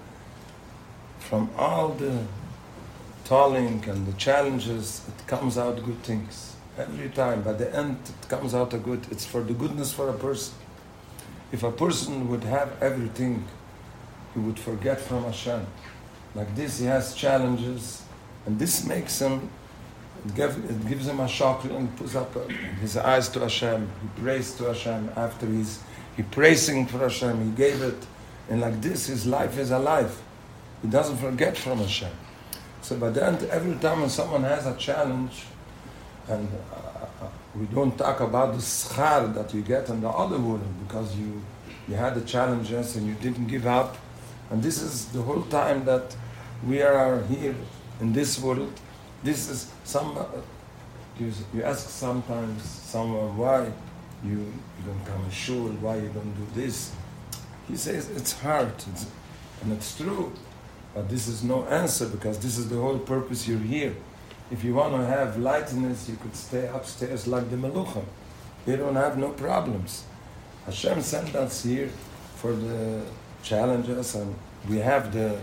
from 1.18 1.50
all 1.56 1.88
the 1.88 2.22
tolling 3.24 3.82
and 3.88 4.06
the 4.06 4.12
challenges, 4.12 5.02
it 5.08 5.26
comes 5.26 5.58
out 5.58 5.82
good 5.84 6.02
things. 6.02 6.54
Every 6.78 7.08
time, 7.08 7.42
by 7.42 7.54
the 7.54 7.74
end, 7.74 7.96
it 8.06 8.28
comes 8.28 8.54
out 8.54 8.74
a 8.74 8.78
good. 8.78 9.06
It's 9.10 9.24
for 9.24 9.42
the 9.42 9.54
goodness 9.54 9.92
for 9.92 10.10
a 10.10 10.12
person. 10.12 10.54
If 11.50 11.62
a 11.62 11.72
person 11.72 12.28
would 12.28 12.44
have 12.44 12.76
everything, 12.82 13.44
he 14.34 14.40
would 14.40 14.58
forget 14.58 15.00
from 15.00 15.24
Hashem. 15.24 15.66
Like 16.34 16.54
this, 16.54 16.78
he 16.78 16.86
has 16.86 17.14
challenges, 17.14 18.02
and 18.44 18.58
this 18.58 18.84
makes 18.84 19.18
him 19.18 19.48
it 20.24 20.88
gives 20.88 21.06
him 21.06 21.20
a 21.20 21.28
shock 21.28 21.64
and 21.64 21.94
puts 21.96 22.14
up 22.14 22.34
uh, 22.36 22.40
his 22.80 22.96
eyes 22.96 23.28
to 23.30 23.40
Hashem. 23.40 23.90
He 24.02 24.20
prays 24.20 24.54
to 24.54 24.64
Hashem 24.64 25.10
after 25.16 25.46
he's 25.46 25.80
he 26.16 26.22
praising 26.22 26.86
for 26.86 26.98
Hashem. 26.98 27.44
He 27.44 27.56
gave 27.56 27.82
it, 27.82 28.06
and 28.48 28.60
like 28.60 28.80
this, 28.80 29.06
his 29.06 29.26
life 29.26 29.58
is 29.58 29.70
alive. 29.70 30.16
He 30.82 30.88
doesn't 30.88 31.18
forget 31.18 31.56
from 31.56 31.78
Hashem. 31.78 32.12
So, 32.82 32.96
but 32.96 33.14
then 33.14 33.38
every 33.50 33.74
time 33.76 34.00
when 34.00 34.10
someone 34.10 34.42
has 34.44 34.66
a 34.66 34.74
challenge, 34.76 35.44
and 36.28 36.48
uh, 36.72 37.26
we 37.54 37.66
don't 37.66 37.96
talk 37.98 38.20
about 38.20 38.54
the 38.54 38.60
schar 38.60 39.32
that 39.34 39.52
you 39.52 39.62
get 39.62 39.88
in 39.88 40.00
the 40.00 40.08
other 40.08 40.38
world 40.38 40.62
because 40.86 41.16
you 41.16 41.42
you 41.88 41.94
had 41.94 42.14
the 42.14 42.22
challenges 42.22 42.96
and 42.96 43.06
you 43.06 43.14
didn't 43.14 43.46
give 43.46 43.66
up, 43.66 43.96
and 44.50 44.62
this 44.62 44.80
is 44.80 45.06
the 45.06 45.22
whole 45.22 45.42
time 45.42 45.84
that 45.84 46.16
we 46.66 46.80
are 46.80 47.22
here 47.24 47.54
in 48.00 48.12
this 48.12 48.40
world 48.40 48.72
this 49.26 49.50
is 49.50 49.70
some. 49.84 50.16
Uh, 50.16 50.24
you, 51.18 51.32
you 51.54 51.62
ask 51.62 51.88
sometimes 51.88 52.62
someone 52.62 53.36
why 53.36 53.64
you, 54.22 54.38
you 54.38 54.82
don't 54.86 55.04
come 55.04 55.30
shul, 55.30 55.68
why 55.84 55.96
you 55.96 56.08
don't 56.10 56.34
do 56.34 56.46
this. 56.54 56.92
He 57.68 57.76
says 57.76 58.10
it's 58.10 58.32
hard, 58.38 58.72
it's, 58.90 59.06
and 59.62 59.72
it's 59.72 59.96
true, 59.96 60.32
but 60.94 61.08
this 61.08 61.26
is 61.26 61.42
no 61.42 61.64
answer 61.66 62.06
because 62.06 62.38
this 62.38 62.56
is 62.58 62.68
the 62.68 62.76
whole 62.76 62.98
purpose 62.98 63.48
you're 63.48 63.58
here. 63.58 63.94
If 64.50 64.62
you 64.62 64.74
want 64.74 64.92
to 64.94 65.04
have 65.04 65.38
lightness, 65.38 66.08
you 66.08 66.16
could 66.16 66.36
stay 66.36 66.68
upstairs 66.68 67.26
like 67.26 67.50
the 67.50 67.56
Meluchim. 67.56 68.04
You 68.66 68.76
don't 68.76 68.94
have 68.94 69.18
no 69.18 69.30
problems. 69.30 70.04
Hashem 70.66 71.00
sent 71.02 71.34
us 71.34 71.64
here 71.64 71.90
for 72.36 72.52
the 72.52 73.02
challenges, 73.42 74.14
and 74.14 74.34
we 74.68 74.78
have 74.78 75.12
the, 75.12 75.38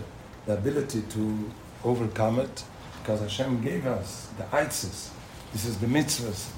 the 0.46 0.54
ability 0.54 1.02
to 1.10 1.50
overcome 1.84 2.38
it 2.38 2.64
because 3.04 3.20
Hashem 3.20 3.60
gave 3.60 3.86
us 3.86 4.30
the 4.38 4.44
Eitzes. 4.44 5.10
This 5.52 5.66
is 5.66 5.76
the 5.76 5.86
mitzvahs. 5.86 6.48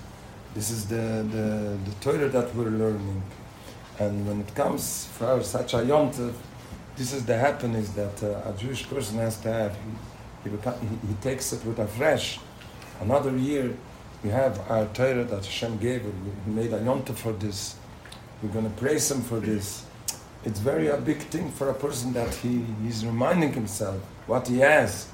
This 0.54 0.70
is 0.70 0.86
the, 0.86 1.26
the, 1.34 1.76
the 1.84 1.94
Torah 2.00 2.28
that 2.28 2.54
we're 2.54 2.70
learning. 2.70 3.20
And 3.98 4.24
when 4.28 4.40
it 4.42 4.54
comes 4.54 5.06
for 5.06 5.42
such 5.42 5.74
a 5.74 5.78
yontif, 5.78 6.34
this 6.96 7.12
is 7.12 7.26
the 7.26 7.36
happiness 7.36 7.88
that 7.90 8.22
uh, 8.22 8.48
a 8.48 8.54
Jewish 8.56 8.88
person 8.88 9.18
has 9.18 9.40
to 9.40 9.52
have. 9.52 9.76
He, 10.44 10.50
he, 10.50 10.56
he, 10.56 11.08
he 11.08 11.14
takes 11.20 11.52
it 11.52 11.64
with 11.64 11.80
a 11.80 11.86
fresh. 11.88 12.38
Another 13.00 13.36
year, 13.36 13.76
we 14.22 14.30
have 14.30 14.60
our 14.70 14.86
Torah 14.94 15.24
that 15.24 15.44
Hashem 15.44 15.78
gave. 15.78 16.04
We 16.04 16.52
made 16.52 16.72
a 16.72 16.78
yontif 16.78 17.16
for 17.16 17.32
this. 17.32 17.74
We're 18.40 18.50
going 18.50 18.70
to 18.70 18.76
praise 18.76 19.10
Him 19.10 19.22
for 19.22 19.40
this. 19.40 19.84
It's 20.44 20.60
very 20.60 20.86
a 20.86 20.96
big 20.96 21.18
thing 21.18 21.50
for 21.50 21.70
a 21.70 21.74
person 21.74 22.12
that 22.12 22.32
he, 22.36 22.64
he's 22.84 23.04
reminding 23.04 23.52
himself 23.52 24.00
what 24.28 24.46
he 24.46 24.58
has 24.58 25.08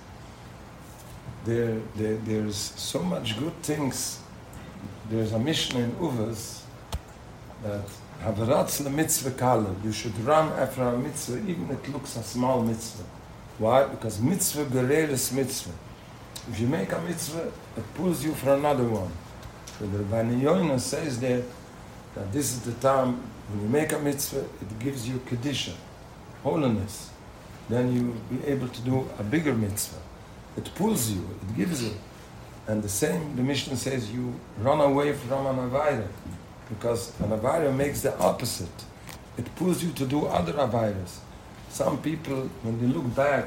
there, 1.45 1.81
there, 1.97 2.17
there's 2.17 2.57
so 2.57 3.03
much 3.03 3.39
good 3.39 3.57
things. 3.63 4.21
There's 5.11 5.33
a 5.33 5.39
Mishnah 5.39 5.81
in 5.81 5.93
Uvas 5.93 6.63
that 7.63 7.85
Havaratz 8.23 8.89
mitzvah 8.91 9.33
kala. 9.33 9.75
You 9.85 9.93
should 9.93 10.17
run 10.21 10.53
after 10.53 10.83
a 10.83 10.97
mitzvah, 10.97 11.39
even 11.39 11.71
if 11.71 11.85
it 11.85 11.93
looks 11.93 12.17
a 12.17 12.23
small 12.23 12.63
mitzvah. 12.63 13.05
Why? 13.59 13.85
Because 13.85 14.21
mitzvah 14.21 14.65
gereres 14.67 15.33
mitzvah. 15.33 15.73
If 16.51 16.61
you 16.61 16.67
make 16.69 16.93
a 16.93 17.01
mitzvah, 17.01 17.53
it 17.77 17.95
pulls 17.95 18.25
you 18.25 18.33
for 18.33 18.55
another 18.55 18.85
one. 18.85 19.11
So 19.79 19.87
the 19.87 19.99
Rabbi 20.05 20.35
Yoina 20.35 20.79
says 20.79 21.19
there 21.19 21.43
that 22.15 22.33
this 22.33 22.53
is 22.53 22.61
the 22.61 22.73
time 22.75 23.21
when 23.49 23.63
you 23.63 23.69
make 23.69 23.93
a 23.93 23.99
mitzvah, 23.99 24.41
it 24.41 24.79
gives 24.79 25.09
you 25.09 25.17
kedusha, 25.27 25.75
holiness. 26.43 27.11
Then 27.69 27.93
you 27.93 28.07
will 28.07 28.39
be 28.39 28.47
able 28.47 28.69
to 28.69 28.81
do 28.83 29.09
a 29.19 29.23
bigger 29.23 29.55
mitzvah 29.55 29.99
it 30.57 30.75
pulls 30.75 31.11
you, 31.11 31.21
it 31.21 31.57
gives 31.57 31.83
you. 31.83 31.95
And 32.67 32.83
the 32.83 32.89
same, 32.89 33.35
the 33.37 33.43
Mishnah 33.43 33.77
says, 33.77 34.11
you 34.13 34.35
run 34.59 34.81
away 34.81 35.13
from 35.15 35.47
an 35.47 35.71
Avaira, 35.71 36.07
because 36.69 37.19
an 37.21 37.31
Avaira 37.31 37.75
makes 37.75 38.03
the 38.03 38.17
opposite. 38.19 38.85
It 39.37 39.55
pulls 39.57 39.83
you 39.83 39.93
to 39.93 40.07
do 40.07 40.27
other 40.27 40.53
Avairas. 40.53 41.19
Some 41.71 42.01
people, 42.03 42.51
when 42.63 42.81
they 42.81 42.87
look 42.87 43.15
back, 43.15 43.47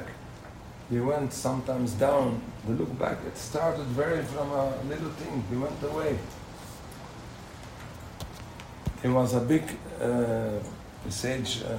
they 0.89 0.99
went 0.99 1.31
sometimes 1.31 1.93
down. 1.93 2.41
They 2.67 2.73
look 2.73 2.97
back, 2.99 3.17
it 3.25 3.37
started 3.37 3.85
very 3.85 4.23
from 4.23 4.51
a 4.51 4.73
little 4.87 5.09
thing. 5.11 5.43
He 5.49 5.55
went 5.55 5.81
away. 5.83 6.17
He 9.01 9.07
was 9.07 9.35
a 9.35 9.39
big 9.39 9.63
uh, 10.01 10.59
sage. 11.09 11.61
Uh, 11.63 11.77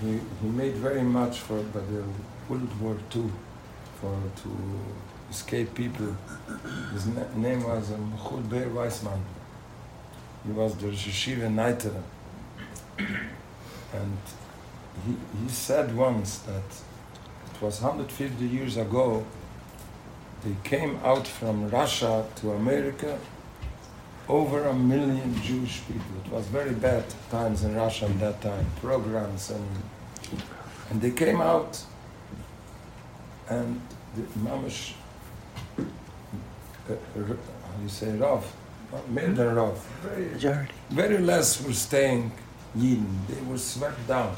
he, 0.00 0.18
he 0.42 0.48
made 0.48 0.74
very 0.74 1.02
much 1.02 1.38
for 1.40 1.62
by 1.62 1.80
the 1.80 2.02
World 2.48 2.80
War 2.80 2.96
II 3.14 3.30
for 4.00 4.14
to 4.42 4.50
escape 5.30 5.74
people. 5.74 6.16
His 6.92 7.06
na- 7.06 7.34
name 7.34 7.62
was 7.64 7.92
um, 7.92 8.12
Mechul 8.16 8.48
Beir 8.48 8.68
Weissman. 8.68 9.22
He 10.44 10.52
was 10.52 10.76
the 10.76 10.88
Rosh 10.88 11.28
Neitera. 11.28 12.02
And 12.98 14.18
he, 15.04 15.16
he 15.40 15.48
said 15.48 15.96
once 15.96 16.38
that 16.38 16.68
it 17.54 17.62
was 17.62 17.80
150 17.80 18.44
years 18.46 18.76
ago, 18.76 19.24
they 20.44 20.56
came 20.62 21.00
out 21.02 21.26
from 21.26 21.68
Russia 21.70 22.24
to 22.36 22.52
America, 22.52 23.18
over 24.28 24.64
a 24.68 24.74
million 24.74 25.34
Jewish 25.42 25.82
people. 25.86 26.16
It 26.24 26.30
was 26.30 26.46
very 26.46 26.74
bad 26.74 27.04
times 27.30 27.64
in 27.64 27.74
Russia 27.74 28.06
at 28.06 28.20
that 28.20 28.42
time, 28.42 28.66
pogroms 28.82 29.50
and 29.50 29.68
and 30.90 31.00
they 31.00 31.10
came 31.10 31.40
out 31.40 31.82
and 33.48 33.80
the 34.14 34.22
mamish 34.38 34.94
uh, 35.78 36.94
how 37.18 37.24
do 37.24 37.82
you 37.82 37.88
say 37.88 38.16
Rav? 38.16 38.44
More 39.10 39.22
than 39.22 39.54
Rav. 39.54 39.78
Very, 40.02 40.24
Majority. 40.26 40.72
very 40.90 41.18
less 41.18 41.60
were 41.62 41.72
staying 41.72 42.32
Yidden. 42.76 43.26
They 43.28 43.40
were 43.42 43.58
swept 43.58 44.06
down. 44.06 44.36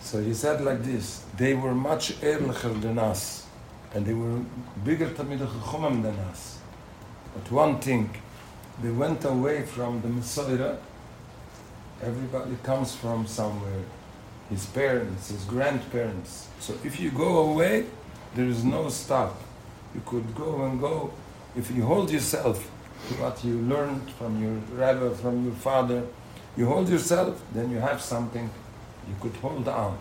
So 0.00 0.22
he 0.22 0.32
said 0.32 0.62
like 0.62 0.82
this, 0.82 1.24
they 1.36 1.54
were 1.54 1.74
much 1.74 2.12
ehrlicher 2.22 2.80
than 2.80 2.98
us, 2.98 3.46
and 3.94 4.06
they 4.06 4.14
were 4.14 4.40
bigger 4.84 5.08
Talmidei 5.10 5.46
Chachomim 5.46 6.02
than 6.02 6.18
us. 6.30 6.58
But 7.34 7.52
one 7.52 7.78
thing, 7.80 8.10
they 8.82 8.90
went 8.90 9.24
away 9.24 9.62
from 9.66 10.00
the 10.00 10.08
Mesorah. 10.08 10.78
Everybody 12.02 12.56
comes 12.62 12.94
from 12.94 13.26
somewhere. 13.26 13.82
His 14.50 14.66
parents, 14.66 15.30
his 15.30 15.44
grandparents. 15.44 16.48
So 16.60 16.74
if 16.84 16.98
you 16.98 17.10
go 17.10 17.50
away, 17.50 17.86
there 18.34 18.46
is 18.46 18.64
no 18.64 18.88
stop. 18.88 19.40
You 19.94 20.02
could 20.06 20.34
go 20.34 20.64
and 20.64 20.80
go. 20.80 21.12
If 21.56 21.70
you 21.70 21.84
hold 21.84 22.10
yourself 22.10 22.70
to 23.08 23.14
what 23.14 23.44
you 23.44 23.58
learned 23.60 24.10
from 24.12 24.42
your 24.42 24.54
rabbi, 24.78 25.14
from 25.14 25.44
your 25.44 25.54
father, 25.54 26.06
you 26.56 26.66
hold 26.66 26.88
yourself, 26.88 27.42
then 27.52 27.70
you 27.70 27.78
have 27.78 28.00
something 28.00 28.50
you 29.08 29.14
could 29.20 29.36
hold 29.36 29.68
on. 29.68 29.98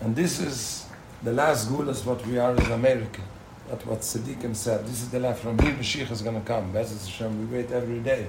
And 0.00 0.16
this 0.16 0.40
is 0.40 0.86
the 1.22 1.32
last 1.32 1.68
gulas 1.68 2.04
what 2.06 2.26
we 2.26 2.38
are 2.38 2.54
as 2.56 2.68
America. 2.70 3.20
That's 3.68 3.86
what 3.86 4.00
Siddiqim 4.00 4.56
said. 4.56 4.84
This 4.84 5.02
is 5.02 5.10
the 5.10 5.20
life 5.20 5.40
from 5.40 5.58
here 5.58 5.72
Mashiach 5.72 6.10
is 6.10 6.22
going 6.22 6.40
to 6.40 6.46
come. 6.46 6.72
Bezos 6.72 7.06
Hashem, 7.06 7.38
we 7.38 7.56
wait 7.56 7.70
every 7.70 8.00
day. 8.00 8.26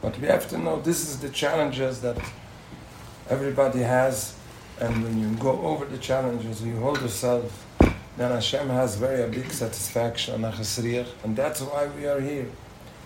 But 0.00 0.18
we 0.18 0.26
have 0.28 0.48
to 0.48 0.58
know 0.58 0.80
this 0.80 1.08
is 1.08 1.20
the 1.20 1.28
challenges 1.28 2.00
that 2.00 2.16
everybody 3.28 3.80
has. 3.80 4.34
And 4.80 5.02
when 5.02 5.18
you 5.18 5.36
go 5.36 5.60
over 5.62 5.84
the 5.84 5.98
challenges, 5.98 6.62
you 6.62 6.76
hold 6.76 7.00
yourself, 7.00 7.66
then 8.16 8.30
Hashem 8.30 8.68
has 8.68 8.96
very 8.96 9.28
big 9.30 9.50
satisfaction, 9.50 10.44
and 10.44 11.36
that's 11.36 11.60
why 11.60 11.86
we 11.96 12.06
are 12.06 12.20
here. 12.20 12.46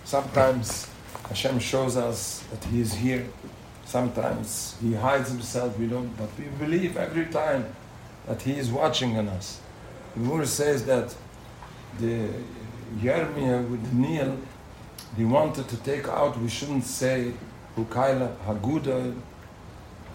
Sometimes 0.05 0.89
Hashem 1.29 1.59
shows 1.59 1.97
us 1.97 2.45
that 2.51 2.65
He 2.65 2.81
is 2.81 2.93
here. 2.93 3.27
Sometimes 3.85 4.77
He 4.83 4.95
hides 4.95 5.31
Himself, 5.31 5.79
we 5.79 5.87
don't, 5.87 6.15
but 6.17 6.29
we 6.39 6.45
believe 6.65 6.97
every 6.97 7.27
time 7.27 7.75
that 8.27 8.43
He 8.43 8.53
is 8.53 8.71
watching 8.71 9.17
on 9.19 9.29
us. 9.29 9.61
The 10.15 10.21
Mur 10.21 10.45
says 10.45 10.85
that 10.87 11.15
the 11.99 12.29
Yermia 13.01 13.69
with 13.69 13.93
Neil, 13.93 14.37
he 15.17 15.25
wanted 15.25 15.69
to 15.69 15.77
take 15.79 16.09
out, 16.09 16.39
we 16.39 16.49
shouldn't 16.49 16.85
say 16.85 17.33
Hukaila, 17.77 18.35
Haguda, 18.47 19.15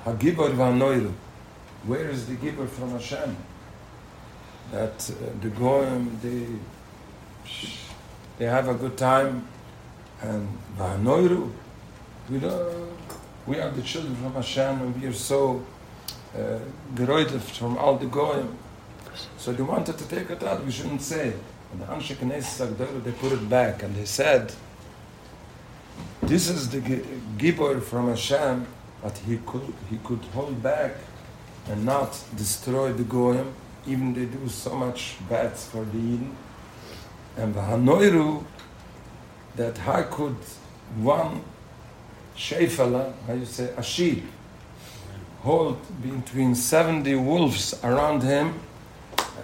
Hagibor 0.08 0.52
Vanoiru. 0.56 1.12
Where 1.86 2.10
is 2.10 2.28
the 2.28 2.36
Gibor 2.36 2.70
from 2.70 2.92
Hashem? 2.92 3.36
That 4.72 5.12
uh, 5.12 5.14
the 5.42 5.50
Goyim, 5.50 6.18
they, 6.24 6.46
they 8.38 8.46
have 8.46 8.70
a 8.70 8.74
good 8.74 8.98
time, 8.98 9.46
and 10.22 10.48
Vanoiru, 10.78 11.52
we 12.30 12.40
don't, 12.40 12.98
we 13.46 13.60
are 13.60 13.70
the 13.70 13.82
children 13.82 14.16
from 14.16 14.34
Hashem, 14.34 14.82
and 14.82 15.02
we 15.02 15.08
are 15.08 15.14
so 15.14 15.62
uh, 16.36 16.60
from 17.40 17.78
all 17.78 17.98
the 17.98 18.06
Goyim. 18.06 18.58
So 19.38 19.52
they 19.52 19.64
wanted 19.64 19.98
to 19.98 20.08
take 20.08 20.30
it 20.30 20.42
out, 20.44 20.64
we 20.66 20.72
shouldn't 20.72 21.02
say. 21.02 21.34
And 21.72 21.82
the 21.82 21.86
Anshe 21.86 22.16
Knesset 22.16 23.04
they 23.04 23.12
put 23.12 23.34
it 23.34 23.50
back, 23.50 23.84
and 23.84 23.94
they 23.94 24.06
said, 24.06 24.54
this 26.22 26.50
is 26.50 26.70
the 26.70 26.80
Gi- 26.80 27.04
Gibor 27.38 27.82
from 27.82 28.08
Hashem, 28.10 28.66
but 29.08 29.18
he 29.20 29.40
could, 29.46 29.74
he 29.90 29.98
could 30.04 30.20
hold 30.34 30.62
back 30.62 30.92
and 31.70 31.86
not 31.86 32.12
destroy 32.36 32.92
the 32.92 33.06
Goyim, 33.06 33.54
even 33.88 34.14
they 34.14 34.26
do 34.26 34.50
so 34.50 34.76
much 34.76 35.16
bad 35.30 35.54
for 35.56 35.86
the 35.86 35.98
Eden. 35.98 36.36
And 37.38 37.56
the 37.56 37.62
Hanoiru, 37.62 38.44
that 39.56 39.78
how 39.78 40.04
could 40.04 40.36
one 40.98 41.42
Shefala, 42.36 43.14
how 43.26 43.34
you 43.34 43.46
say, 43.46 43.74
a 43.78 43.82
sheep, 43.82 44.26
hold 45.40 45.78
between 46.02 46.54
70 46.54 47.16
wolves 47.16 47.80
around 47.86 48.24
him 48.24 48.60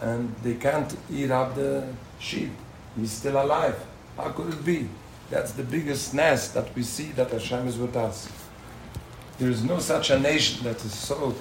and 0.02 0.36
they 0.44 0.56
can't 0.56 0.94
eat 1.10 1.32
up 1.32 1.56
the 1.56 1.88
sheep. 2.20 2.52
He's 2.98 3.14
still 3.14 3.42
alive. 3.42 3.82
How 4.18 4.30
could 4.32 4.54
it 4.54 4.66
be? 4.66 4.90
That's 5.30 5.54
the 5.54 5.64
biggest 5.64 6.14
nest 6.14 6.54
that 6.54 6.76
we 6.76 6.84
see 6.84 7.14
that 7.14 7.32
Hashem 7.32 7.66
is 7.70 7.78
with 7.78 7.96
us. 7.96 8.43
There 9.44 9.52
is 9.52 9.66
no 9.66 9.78
such 9.80 10.10
a 10.10 10.18
nation 10.18 10.64
that 10.64 10.78
is 10.86 10.98
so, 10.98 11.36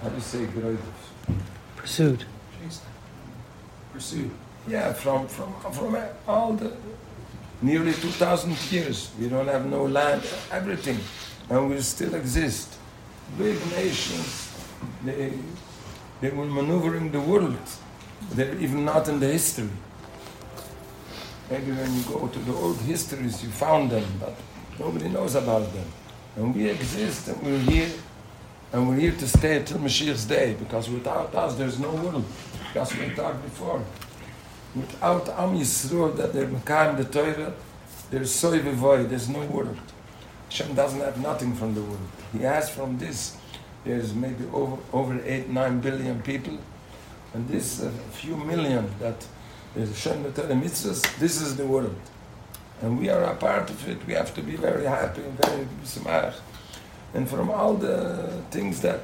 how 0.00 0.08
do 0.08 0.14
you 0.14 0.20
say. 0.22 0.48
Pursued. 1.76 2.24
Chase 2.58 2.80
Pursued. 3.92 4.30
Yeah, 4.66 4.94
from, 4.94 5.28
from, 5.28 5.52
from 5.74 5.94
all 6.26 6.54
the 6.54 6.72
nearly 7.60 7.92
2,000 7.92 8.56
years. 8.72 9.10
We 9.20 9.28
don't 9.28 9.46
have 9.48 9.66
no 9.66 9.84
land, 9.84 10.22
everything. 10.50 11.00
And 11.50 11.68
we 11.68 11.82
still 11.82 12.14
exist. 12.14 12.78
Big 13.36 13.58
nations, 13.72 14.50
they, 15.04 15.34
they 16.22 16.30
were 16.30 16.46
maneuvering 16.46 17.12
the 17.12 17.20
world. 17.20 17.58
They're 18.30 18.58
even 18.58 18.86
not 18.86 19.06
in 19.08 19.20
the 19.20 19.28
history. 19.28 19.68
Maybe 21.50 21.72
when 21.72 21.94
you 21.94 22.02
go 22.04 22.26
to 22.26 22.38
the 22.38 22.54
old 22.54 22.78
histories, 22.78 23.44
you 23.44 23.50
found 23.50 23.90
them, 23.90 24.06
but 24.18 24.34
nobody 24.78 25.10
knows 25.10 25.34
about 25.34 25.70
them. 25.74 25.84
And 26.36 26.54
we 26.54 26.70
exist, 26.70 27.28
and 27.28 27.42
we're 27.42 27.58
here, 27.58 27.90
and 28.72 28.88
we're 28.88 28.96
here 28.96 29.12
to 29.12 29.28
stay 29.28 29.58
until 29.58 29.78
Mashiach's 29.78 30.24
day, 30.24 30.54
because 30.58 30.88
without 30.88 31.34
us, 31.34 31.56
there's 31.56 31.78
no 31.78 31.90
world. 31.90 32.24
That's 32.72 32.94
what 32.94 33.08
we 33.08 33.14
talked 33.14 33.42
before. 33.42 33.82
Without 34.74 35.28
Am 35.28 35.58
Yisroel, 35.58 36.16
that 36.16 36.32
they're 36.32 36.46
Mekayim 36.46 36.96
the 36.96 37.04
Torah, 37.04 37.52
there's 38.10 38.34
soy 38.34 38.60
v'voy, 38.60 39.08
there's 39.08 39.28
no 39.28 39.44
world. 39.44 39.76
Hashem 40.48 40.74
doesn't 40.74 41.00
have 41.00 41.20
nothing 41.20 41.54
from 41.54 41.74
the 41.74 41.82
world. 41.82 42.08
He 42.32 42.40
has 42.40 42.70
from 42.70 42.98
this. 42.98 43.36
There's 43.84 44.14
maybe 44.14 44.44
over, 44.52 44.78
over 44.92 45.20
8, 45.22 45.48
9 45.48 45.80
billion 45.80 46.22
people, 46.22 46.56
and 47.34 47.46
this 47.48 47.82
uh, 47.82 47.90
few 48.12 48.36
million 48.36 48.88
that 49.00 49.26
is 49.76 49.90
Hashem 49.90 50.22
the 50.22 50.30
Torah 50.30 50.54
mitzvahs, 50.54 51.18
this 51.18 51.42
is 51.42 51.56
the 51.56 51.66
world. 51.66 51.96
And 52.82 52.98
we 52.98 53.08
are 53.08 53.22
a 53.22 53.34
part 53.36 53.70
of 53.70 53.88
it. 53.88 54.04
We 54.06 54.14
have 54.14 54.34
to 54.34 54.42
be 54.42 54.56
very 54.56 54.84
happy 54.84 55.22
and 55.22 55.38
very 55.38 55.66
smart. 55.84 56.34
And 57.14 57.28
from 57.28 57.50
all 57.50 57.74
the 57.74 58.42
things 58.50 58.80
that 58.82 59.00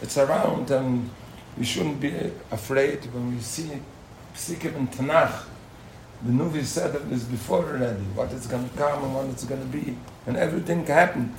it's 0.00 0.16
around, 0.16 0.70
and 0.70 1.10
we 1.58 1.64
shouldn't 1.64 2.00
be 2.00 2.14
afraid 2.50 3.04
when 3.12 3.34
we 3.34 3.40
see 3.40 3.70
Psikim 4.34 4.74
and 4.76 4.90
Tanakh. 4.90 5.44
The 6.22 6.32
Nuvi 6.32 6.64
said 6.64 6.94
it 6.94 7.12
is 7.12 7.24
before 7.24 7.64
already, 7.64 8.02
what 8.14 8.30
is 8.32 8.46
going 8.46 8.68
to 8.68 8.76
come 8.76 9.04
and 9.04 9.14
what 9.14 9.26
it's 9.26 9.44
going 9.44 9.60
to 9.60 9.66
be. 9.66 9.96
And 10.26 10.36
everything 10.36 10.86
happened. 10.86 11.34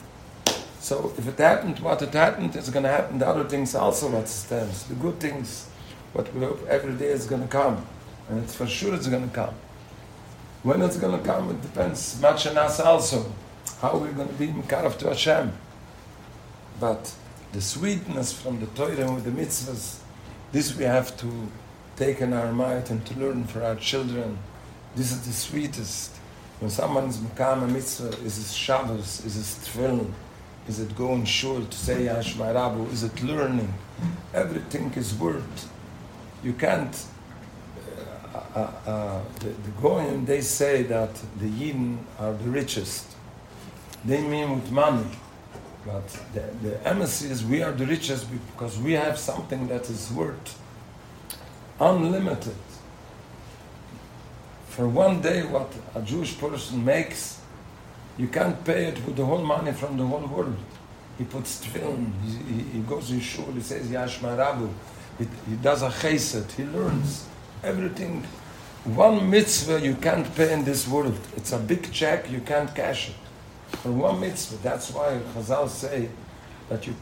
So 0.79 1.13
if 1.17 1.27
it 1.27 1.37
happened, 1.37 1.79
what 1.79 2.01
it 2.01 2.13
happened, 2.13 2.55
it's 2.55 2.69
going 2.69 2.83
to 2.83 2.89
happen. 2.89 3.19
The 3.19 3.27
other 3.27 3.43
things 3.43 3.75
also 3.75 4.09
what 4.09 4.27
stands. 4.27 4.85
The 4.85 4.95
good 4.95 5.19
things, 5.19 5.69
what 6.13 6.33
we 6.33 6.41
hope 6.41 6.65
every 6.67 6.93
day 6.93 7.09
is 7.09 7.27
going 7.27 7.43
to 7.43 7.47
come. 7.47 7.85
And 8.29 8.43
it's 8.43 8.55
for 8.55 8.65
sure 8.65 8.95
it's 8.95 9.07
going 9.07 9.27
to 9.29 9.35
come. 9.35 9.53
When 10.63 10.81
it's 10.81 10.97
going 10.97 11.17
to 11.17 11.25
come, 11.25 11.49
it 11.49 11.61
depends 11.61 12.21
much 12.21 12.47
on 12.47 12.57
us 12.57 12.79
also. 12.79 13.31
How 13.81 13.97
we're 13.97 14.11
going 14.11 14.27
to 14.27 14.33
be 14.35 14.47
Mikaraf 14.47 14.97
to 14.99 15.07
Hashem. 15.07 15.51
But 16.79 17.13
the 17.51 17.61
sweetness 17.61 18.33
from 18.33 18.59
the 18.59 18.67
Torah 18.67 18.95
and 18.95 19.15
with 19.15 19.23
the 19.23 19.31
mitzvahs, 19.31 19.99
this 20.51 20.75
we 20.77 20.83
have 20.83 21.17
to 21.17 21.27
take 21.95 22.21
in 22.21 22.33
our 22.33 22.51
mind 22.51 22.89
and 22.89 23.05
to 23.07 23.19
learn 23.19 23.45
for 23.45 23.63
our 23.63 23.75
children. 23.75 24.37
This 24.95 25.11
is 25.11 25.25
the 25.25 25.33
sweetest. 25.33 26.15
When 26.59 26.69
someone 26.69 27.05
is 27.05 27.17
Mekam 27.17 27.63
a 27.63 27.67
mitzvah, 27.67 28.23
is 28.23 28.37
it 28.37 28.53
Shabbos, 28.53 29.25
is 29.25 29.37
it 29.37 29.65
Tefillin, 29.65 30.11
is 30.67 30.79
it 30.79 30.95
going 30.95 31.25
shul 31.25 31.65
to 31.65 31.77
say 31.77 32.05
Yashma 32.05 32.53
Rabu, 32.53 32.91
is 32.91 33.03
it 33.03 33.23
learning? 33.23 33.73
Everything 34.33 34.93
is 34.93 35.15
worth 35.15 35.71
you 36.43 36.53
can't. 36.53 37.05
Uh, 38.53 38.59
uh, 38.59 39.21
the, 39.39 39.47
the 39.47 39.71
Goyim, 39.81 40.25
they 40.25 40.41
say 40.41 40.83
that 40.83 41.13
the 41.39 41.47
Yidden 41.47 41.99
are 42.19 42.33
the 42.33 42.49
richest. 42.49 43.07
They 44.03 44.21
mean 44.21 44.55
with 44.55 44.71
money. 44.71 45.05
But 45.85 46.07
the, 46.33 46.41
the 46.61 47.01
is 47.01 47.43
we 47.45 47.63
are 47.63 47.71
the 47.71 47.85
richest 47.85 48.27
because 48.53 48.77
we 48.77 48.93
have 48.93 49.17
something 49.17 49.67
that 49.67 49.89
is 49.89 50.11
worth 50.11 50.59
unlimited. 51.79 52.55
For 54.67 54.87
one 54.87 55.21
day, 55.21 55.43
what 55.43 55.73
a 55.95 56.01
Jewish 56.01 56.37
person 56.37 56.85
makes, 56.85 57.41
you 58.17 58.27
can't 58.27 58.63
pay 58.63 58.85
it 58.85 59.05
with 59.05 59.15
the 59.15 59.25
whole 59.25 59.43
money 59.43 59.71
from 59.71 59.97
the 59.97 60.05
whole 60.05 60.27
world. 60.27 60.57
He 61.17 61.23
puts 61.23 61.65
tefillin, 61.65 62.11
he, 62.23 62.53
he, 62.53 62.61
he 62.63 62.79
goes 62.81 63.09
to 63.09 63.19
shul, 63.19 63.51
he 63.53 63.61
says 63.61 63.87
Yashma 63.87 64.37
Rabu, 64.37 64.71
he, 65.17 65.27
he 65.49 65.55
does 65.57 65.81
a 65.81 65.89
chesed, 65.89 66.51
he 66.51 66.63
learns 66.63 67.27
everything. 67.63 68.23
One 68.83 69.29
mitzvah 69.29 69.79
you 69.79 69.95
can't 69.95 70.33
pay 70.35 70.51
in 70.53 70.63
this 70.63 70.87
world. 70.87 71.17
It's 71.35 71.51
a 71.51 71.59
big 71.59 71.91
check, 71.91 72.31
you 72.31 72.39
can't 72.41 72.73
cash 72.73 73.09
it. 73.09 73.15
For 73.77 73.91
one 73.91 74.19
mitzvah, 74.19 74.57
that's 74.63 74.91
why 74.91 75.19
Chazal 75.35 75.69
say 75.69 76.09
that 76.69 76.87
you, 76.87 76.95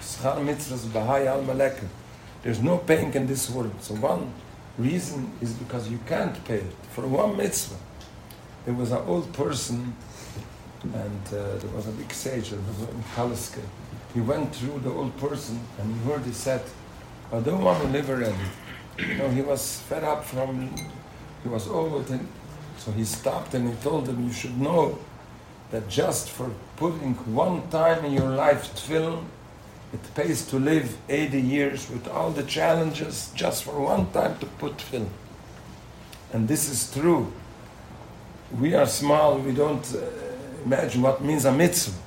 schar 0.00 0.36
mitzvahs 0.44 0.86
bahai 0.88 1.26
al. 1.26 1.42
There's 2.42 2.60
no 2.60 2.78
paying 2.78 3.14
in 3.14 3.26
this 3.26 3.48
world. 3.48 3.72
So 3.80 3.94
one 3.94 4.32
reason 4.76 5.32
is 5.40 5.52
because 5.54 5.88
you 5.88 5.98
can't 6.06 6.44
pay 6.44 6.58
it. 6.58 6.72
For 6.90 7.06
one 7.06 7.36
mitzvah, 7.36 7.76
there 8.64 8.74
was 8.74 8.92
an 8.92 9.02
old 9.06 9.32
person 9.32 9.96
and 10.82 11.26
uh, 11.28 11.56
there 11.58 11.70
was 11.74 11.86
a 11.86 11.92
big 11.92 12.12
sage, 12.12 12.52
in 12.52 12.58
Kaliske. 13.14 13.60
He 14.14 14.20
went 14.20 14.54
through 14.54 14.80
the 14.80 14.90
old 14.90 15.16
person 15.16 15.60
and 15.78 15.94
he 15.94 16.10
heard 16.10 16.24
he 16.24 16.32
said, 16.32 16.62
I 17.32 17.40
don't 17.40 17.62
want 17.62 17.82
to 17.82 17.88
live 17.88 18.10
already. 18.10 18.34
You 18.98 19.14
know, 19.14 19.30
he 19.30 19.40
was 19.40 19.80
fed 19.88 20.04
up 20.04 20.24
from, 20.24 20.74
he 21.42 21.48
was 21.48 21.68
old 21.68 22.08
and 22.10 22.26
so 22.78 22.90
he 22.92 23.04
stopped 23.04 23.54
and 23.54 23.68
he 23.68 23.74
told 23.76 24.06
them, 24.06 24.26
you 24.26 24.32
should 24.32 24.58
know 24.58 24.98
that 25.70 25.88
just 25.88 26.30
for 26.30 26.50
putting 26.76 27.14
one 27.34 27.68
time 27.70 28.04
in 28.04 28.12
your 28.12 28.28
life 28.30 28.74
tefillin, 28.74 29.24
it 29.92 30.14
pays 30.14 30.46
to 30.46 30.58
live 30.58 30.96
80 31.08 31.40
years 31.40 31.90
with 31.90 32.08
all 32.08 32.30
the 32.30 32.42
challenges 32.42 33.30
just 33.34 33.64
for 33.64 33.80
one 33.80 34.10
time 34.10 34.38
to 34.38 34.46
put 34.46 34.78
tefillin. 34.78 35.08
And 36.32 36.48
this 36.48 36.68
is 36.68 36.92
true. 36.92 37.32
We 38.58 38.74
are 38.74 38.86
small, 38.86 39.38
we 39.38 39.52
don't 39.52 39.94
uh, 39.94 40.00
imagine 40.64 41.02
what 41.02 41.22
means 41.22 41.44
a 41.44 41.52
mitzvah. 41.52 41.98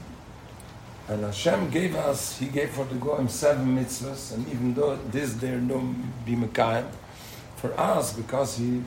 And 1.08 1.24
Hashem 1.24 1.69
gave 1.69 1.95
us, 1.95 2.38
He 2.38 2.48
gave 2.48 2.71
for 2.71 2.86
the 2.86 2.95
Goyim 2.95 3.30
seven 3.30 3.78
mitzvahs, 3.78 4.34
and 4.34 4.48
even 4.48 4.74
though 4.74 4.95
this 5.12 5.34
there 5.36 5.58
no 5.58 5.95
be 6.26 6.36
Mekayim, 6.36 6.88
for 7.58 7.80
us, 7.80 8.13
because 8.13 8.58
He 8.58 8.82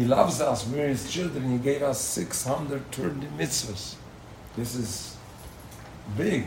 He 0.00 0.06
loves 0.06 0.40
us, 0.40 0.66
we're 0.66 0.88
His 0.88 1.12
children, 1.12 1.50
He 1.50 1.58
gave 1.58 1.82
us 1.82 2.00
630 2.00 3.26
mitzvahs. 3.36 3.96
This 4.56 4.74
is 4.74 5.18
big, 6.16 6.46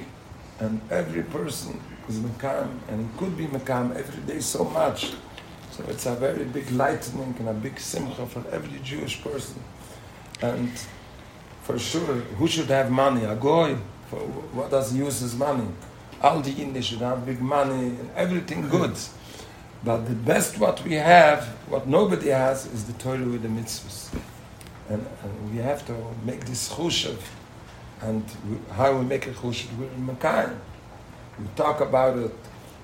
and 0.60 0.82
every 0.90 1.22
person 1.22 1.80
is 2.10 2.18
Mekayim, 2.18 2.80
and 2.90 3.08
he 3.08 3.20
could 3.20 3.38
be 3.38 3.46
Mekayim 3.46 3.96
every 3.96 4.24
day 4.24 4.40
so 4.40 4.64
much. 4.64 5.14
So 5.70 5.84
it's 5.88 6.08
a 6.08 6.16
very 6.16 6.46
big 6.46 6.72
lightening 6.72 7.36
and 7.38 7.50
a 7.50 7.54
big 7.54 7.80
simcha 7.80 8.26
for 8.26 8.44
every 8.52 8.80
Jewish 8.80 9.22
person. 9.22 9.62
And 10.42 10.72
for 11.62 11.78
sure, 11.78 12.16
who 12.40 12.48
should 12.48 12.70
have 12.70 12.90
money? 12.90 13.24
A 13.26 13.36
goy. 13.36 13.78
For 14.10 14.18
what 14.58 14.72
does 14.72 14.94
he 14.94 14.98
use 14.98 15.20
his 15.20 15.36
money? 15.36 15.68
All 16.24 16.42
the 16.42 16.52
Indians 16.52 16.88
should 16.88 17.02
have 17.02 17.24
big 17.24 17.40
money 17.40 17.90
and 18.00 18.10
everything 18.16 18.68
good. 18.68 18.98
But 19.84 20.06
the 20.08 20.16
best 20.16 20.60
what 20.60 20.84
we 20.84 20.94
have, 20.94 21.46
what 21.68 21.88
nobody 21.88 22.30
has, 22.30 22.66
is 22.68 22.86
the 22.86 22.94
Torah 22.94 23.26
with 23.26 23.42
the 23.42 23.50
mitzvahs. 23.50 24.14
And, 24.90 25.06
and 25.24 25.52
we 25.52 25.58
have 25.58 25.86
to 25.88 25.96
make 26.24 26.46
this 26.46 26.70
chushav. 26.70 27.20
And 28.02 28.24
we, 28.50 28.58
how 28.74 28.98
we 28.98 29.06
make 29.06 29.28
a 29.28 29.32
chushav? 29.32 29.78
We're 29.78 29.88
in 29.88 30.08
Mekayim. 30.08 30.58
We 31.40 31.48
talk 31.56 31.82
about 31.82 32.18
it 32.18 32.36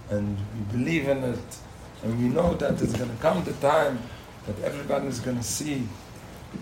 and 0.10 0.38
we 0.38 0.78
believe 0.78 1.08
in 1.08 1.24
it. 1.24 1.58
And 2.04 2.18
we 2.22 2.30
know 2.30 2.54
that 2.56 2.78
there's 2.78 2.94
going 2.94 3.10
to 3.10 3.22
come 3.22 3.44
the 3.44 3.54
time 3.54 4.00
that 4.48 4.60
everybody 4.64 5.08
is 5.08 5.20
going 5.20 5.38
to 5.38 5.44
see 5.44 5.88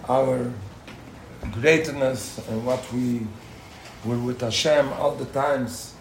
our 0.10 0.52
greatness 1.54 2.40
and 2.50 2.66
what 2.66 2.92
we 2.92 3.26
were 4.06 4.18
with 4.18 4.42
Hashem 4.42 4.92
all 4.94 5.16
the 5.16 5.26
times. 5.26 5.94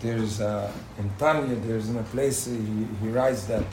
There's 0.00 0.40
uh, 0.40 0.72
in 0.98 1.10
Tanya, 1.18 1.56
there's 1.56 1.88
in 1.88 1.96
a 1.96 2.02
place 2.02 2.46
he, 2.46 2.86
he 3.02 3.08
writes 3.08 3.44
that 3.44 3.66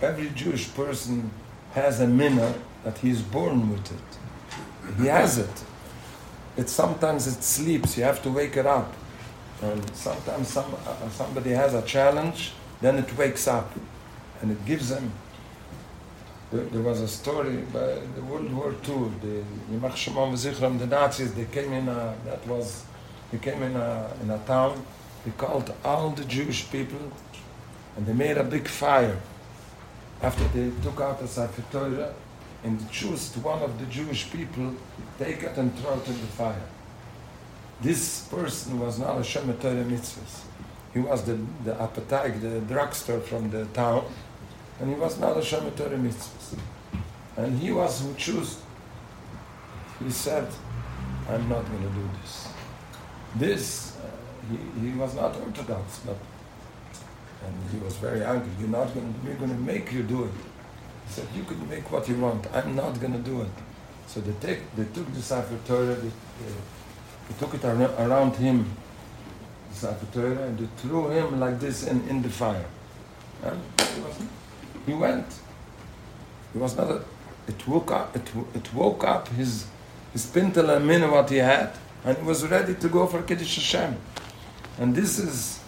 every 0.00 0.30
Jewish 0.30 0.72
person 0.74 1.30
has 1.72 2.00
a 2.00 2.06
minna 2.06 2.54
that 2.84 2.98
he's 2.98 3.22
born 3.22 3.70
with 3.70 3.92
it. 3.92 4.98
He 5.00 5.06
has 5.06 5.38
it. 5.38 5.64
It 6.56 6.68
sometimes 6.68 7.26
it 7.26 7.42
sleeps. 7.42 7.96
You 7.96 8.04
have 8.04 8.22
to 8.22 8.30
wake 8.30 8.56
it 8.56 8.66
up. 8.66 8.92
And 9.62 9.94
sometimes 9.94 10.48
some, 10.48 10.74
uh, 10.86 11.08
somebody 11.10 11.50
has 11.50 11.74
a 11.74 11.82
challenge, 11.82 12.52
then 12.80 12.96
it 12.96 13.16
wakes 13.18 13.46
up, 13.46 13.70
and 14.40 14.50
it 14.50 14.64
gives 14.64 14.88
them 14.88 15.12
there, 16.50 16.64
there 16.64 16.82
was 16.82 17.00
a 17.00 17.08
story 17.08 17.58
by 17.72 17.98
the 18.16 18.22
World 18.22 18.52
War 18.52 18.72
II, 18.72 19.10
the 19.22 19.44
Yimach 19.70 19.94
Shimon 19.94 20.78
the 20.78 20.86
Nazis, 20.86 21.32
they 21.34 21.44
came 21.44 21.72
in 21.72 21.88
a, 21.88 22.14
that 22.24 22.44
was, 22.46 22.84
they 23.30 23.38
came 23.38 23.62
in 23.62 23.76
a, 23.76 24.10
in 24.20 24.30
a 24.30 24.38
town, 24.38 24.84
they 25.24 25.32
called 25.32 25.72
all 25.84 26.10
the 26.10 26.24
Jewish 26.24 26.70
people, 26.70 27.12
and 27.96 28.06
they 28.06 28.12
made 28.12 28.38
a 28.38 28.44
big 28.44 28.68
fire. 28.68 29.16
After 30.22 30.44
they 30.48 30.70
took 30.82 31.00
out 31.00 31.20
the 31.20 31.28
Sefer 31.28 31.62
Torah, 31.70 32.12
and 32.62 32.90
chose 32.90 33.34
one 33.36 33.62
of 33.62 33.78
the 33.78 33.86
Jewish 33.86 34.30
people, 34.30 34.74
take 35.18 35.42
it 35.42 35.56
and 35.56 35.74
throw 35.78 35.94
it 35.94 36.06
in 36.08 36.20
the 36.20 36.26
fire. 36.26 36.62
This 37.80 38.28
person 38.28 38.78
was 38.78 38.98
not 38.98 39.16
a 39.16 39.20
Shemet 39.20 39.60
Torah 39.60 39.84
mitzvahs. 39.84 40.42
He 40.92 41.00
was 41.00 41.22
the, 41.24 41.38
the 41.64 41.80
appetite, 41.80 42.40
the 42.40 42.60
drugstore 42.60 43.20
from 43.20 43.50
the 43.50 43.64
town, 43.66 44.04
and 44.78 44.90
he 44.90 44.96
was 44.96 45.18
not 45.18 45.36
a 45.36 45.40
Shemet 45.40 45.76
Torah 45.76 45.96
mitzvahs. 45.96 46.58
And 47.36 47.58
he 47.58 47.72
was 47.72 48.02
who 48.02 48.14
chose. 48.14 48.60
He 50.04 50.10
said, 50.10 50.46
I'm 51.28 51.48
not 51.48 51.64
going 51.66 51.82
to 51.82 51.88
do 51.88 52.10
this. 52.20 52.48
This, 53.36 53.96
he, 54.80 54.90
was 54.96 55.14
not 55.14 55.36
Orthodox, 55.36 56.00
but, 56.06 56.16
and 57.44 57.70
he 57.70 57.78
was 57.78 57.96
very 57.96 58.24
angry. 58.24 58.50
You're 58.58 58.68
not 58.68 58.92
going 58.94 59.14
we're 59.24 59.34
going 59.34 59.50
to 59.50 59.56
make 59.56 59.92
you 59.92 60.02
do 60.02 60.24
it. 60.24 60.32
He 61.06 61.12
said, 61.12 61.26
you 61.34 61.42
can 61.44 61.68
make 61.68 61.90
what 61.90 62.08
you 62.08 62.16
want. 62.16 62.46
I'm 62.52 62.76
not 62.76 63.00
going 63.00 63.12
to 63.12 63.18
do 63.18 63.42
it. 63.42 63.50
So 64.06 64.20
they, 64.20 64.32
take, 64.44 64.74
they 64.74 64.84
took 64.86 65.12
the 65.14 65.22
Sefer 65.22 65.56
Torah, 65.66 65.94
they, 65.94 66.08
they, 66.08 67.34
took 67.38 67.54
it 67.54 67.64
ar- 67.64 68.06
around 68.06 68.34
him, 68.36 68.68
the 69.70 69.76
Sefer 69.76 70.06
Torah, 70.12 70.42
and 70.42 70.58
they 70.58 70.66
threw 70.76 71.08
him 71.10 71.38
like 71.38 71.60
this 71.60 71.86
in, 71.86 72.08
in 72.08 72.22
the 72.22 72.28
fire. 72.28 72.66
And 73.42 73.60
he, 74.86 74.92
he 74.92 74.98
went. 74.98 75.26
He 76.52 76.58
was 76.58 76.76
not 76.76 76.90
a, 76.90 77.02
it 77.46 77.68
woke 77.68 77.92
up, 77.92 78.16
it, 78.16 78.28
it 78.54 78.74
woke 78.74 79.04
up 79.04 79.28
his, 79.28 79.66
his 80.12 80.26
pintel 80.26 80.76
and 80.76 81.10
what 81.12 81.30
he 81.30 81.36
had, 81.36 81.72
and 82.04 82.16
he 82.16 82.24
was 82.24 82.46
ready 82.46 82.74
to 82.74 82.88
go 82.88 83.06
for 83.06 83.22
Kiddush 83.22 83.56
Hashem. 83.56 83.96
And 84.80 84.94
this 84.94 85.18
is, 85.18 85.60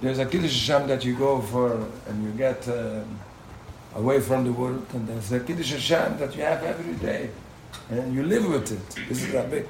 there's 0.00 0.18
a 0.18 0.26
Kiddush 0.26 0.66
Hashem 0.66 0.88
that 0.88 1.04
you 1.04 1.16
go 1.16 1.40
for 1.40 1.86
and 2.08 2.24
you 2.24 2.32
get 2.32 2.68
uh, 2.68 3.04
away 3.94 4.20
from 4.20 4.42
the 4.42 4.52
world, 4.52 4.84
and 4.92 5.06
there's 5.06 5.30
a 5.30 5.38
Kiddush 5.38 5.70
Hashem 5.70 6.18
that 6.18 6.34
you 6.34 6.42
have 6.42 6.64
every 6.64 6.94
day, 6.94 7.30
and 7.90 8.12
you 8.12 8.24
live 8.24 8.44
with 8.48 8.72
it. 8.72 9.08
This 9.08 9.22
is 9.22 9.34
a 9.34 9.44
big, 9.44 9.66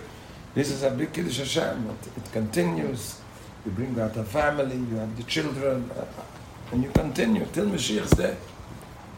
this 0.54 0.70
is 0.70 0.82
a 0.82 0.90
big 0.90 1.12
Kiddush 1.12 1.38
Hashem. 1.38 1.90
It, 1.90 2.16
it 2.16 2.32
continues. 2.32 3.20
You 3.66 3.72
bring 3.72 4.00
out 4.00 4.16
a 4.16 4.24
family, 4.24 4.76
you 4.76 4.96
have 4.96 5.14
the 5.14 5.24
children, 5.24 5.90
uh, 5.94 6.06
and 6.72 6.82
you 6.82 6.90
continue 6.90 7.46
till 7.52 7.66
Mashiach's 7.66 8.12
day. 8.12 8.34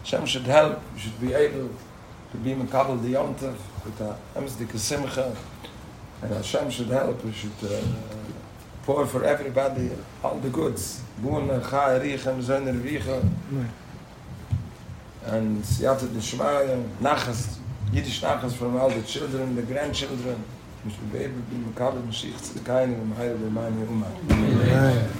Hashem 0.01 0.27
should 0.27 0.43
help. 0.47 0.83
You 0.95 1.01
should 1.03 1.21
be 1.21 1.35
able 1.35 1.71
to 2.33 2.37
be 2.39 2.55
Makabal 2.55 3.01
the 3.01 3.15
Yontav 3.15 3.55
with 3.85 4.01
a 4.01 4.17
Emsdik 4.35 4.77
Simcha. 4.77 5.37
And 6.21 6.35
Hashem 6.35 6.69
should 6.71 6.89
help. 6.89 7.25
We 7.25 7.33
should 7.33 7.53
uh, 7.63 7.81
pour 8.91 9.07
for 9.07 9.25
everybody 9.25 9.89
all 10.25 10.37
the 10.39 10.51
goods. 10.51 11.01
Boon 11.19 11.49
and 11.51 11.63
Chai, 11.63 12.01
Riechem, 12.01 12.43
Zöner, 12.43 12.77
Wiecha. 12.85 13.19
And 15.27 15.63
Siyat 15.63 16.03
and 16.03 16.17
Shmaya, 16.17 16.89
Nachas, 17.01 17.59
Yiddish 17.93 18.21
Nachas 18.21 18.53
from 18.53 18.77
all 18.77 18.91
the 18.91 19.03
children, 19.03 19.55
the 19.55 19.63
grandchildren. 19.63 20.43
Mishu 20.85 21.13
Bebe, 21.13 21.35
Bimakabe, 21.51 22.03
Mishich, 22.09 22.41
Tzidkayne, 22.45 22.97
Mishayi, 23.11 23.37
Bimayi, 23.39 23.87
Umay. 23.87 24.31
Amen. 24.31 25.11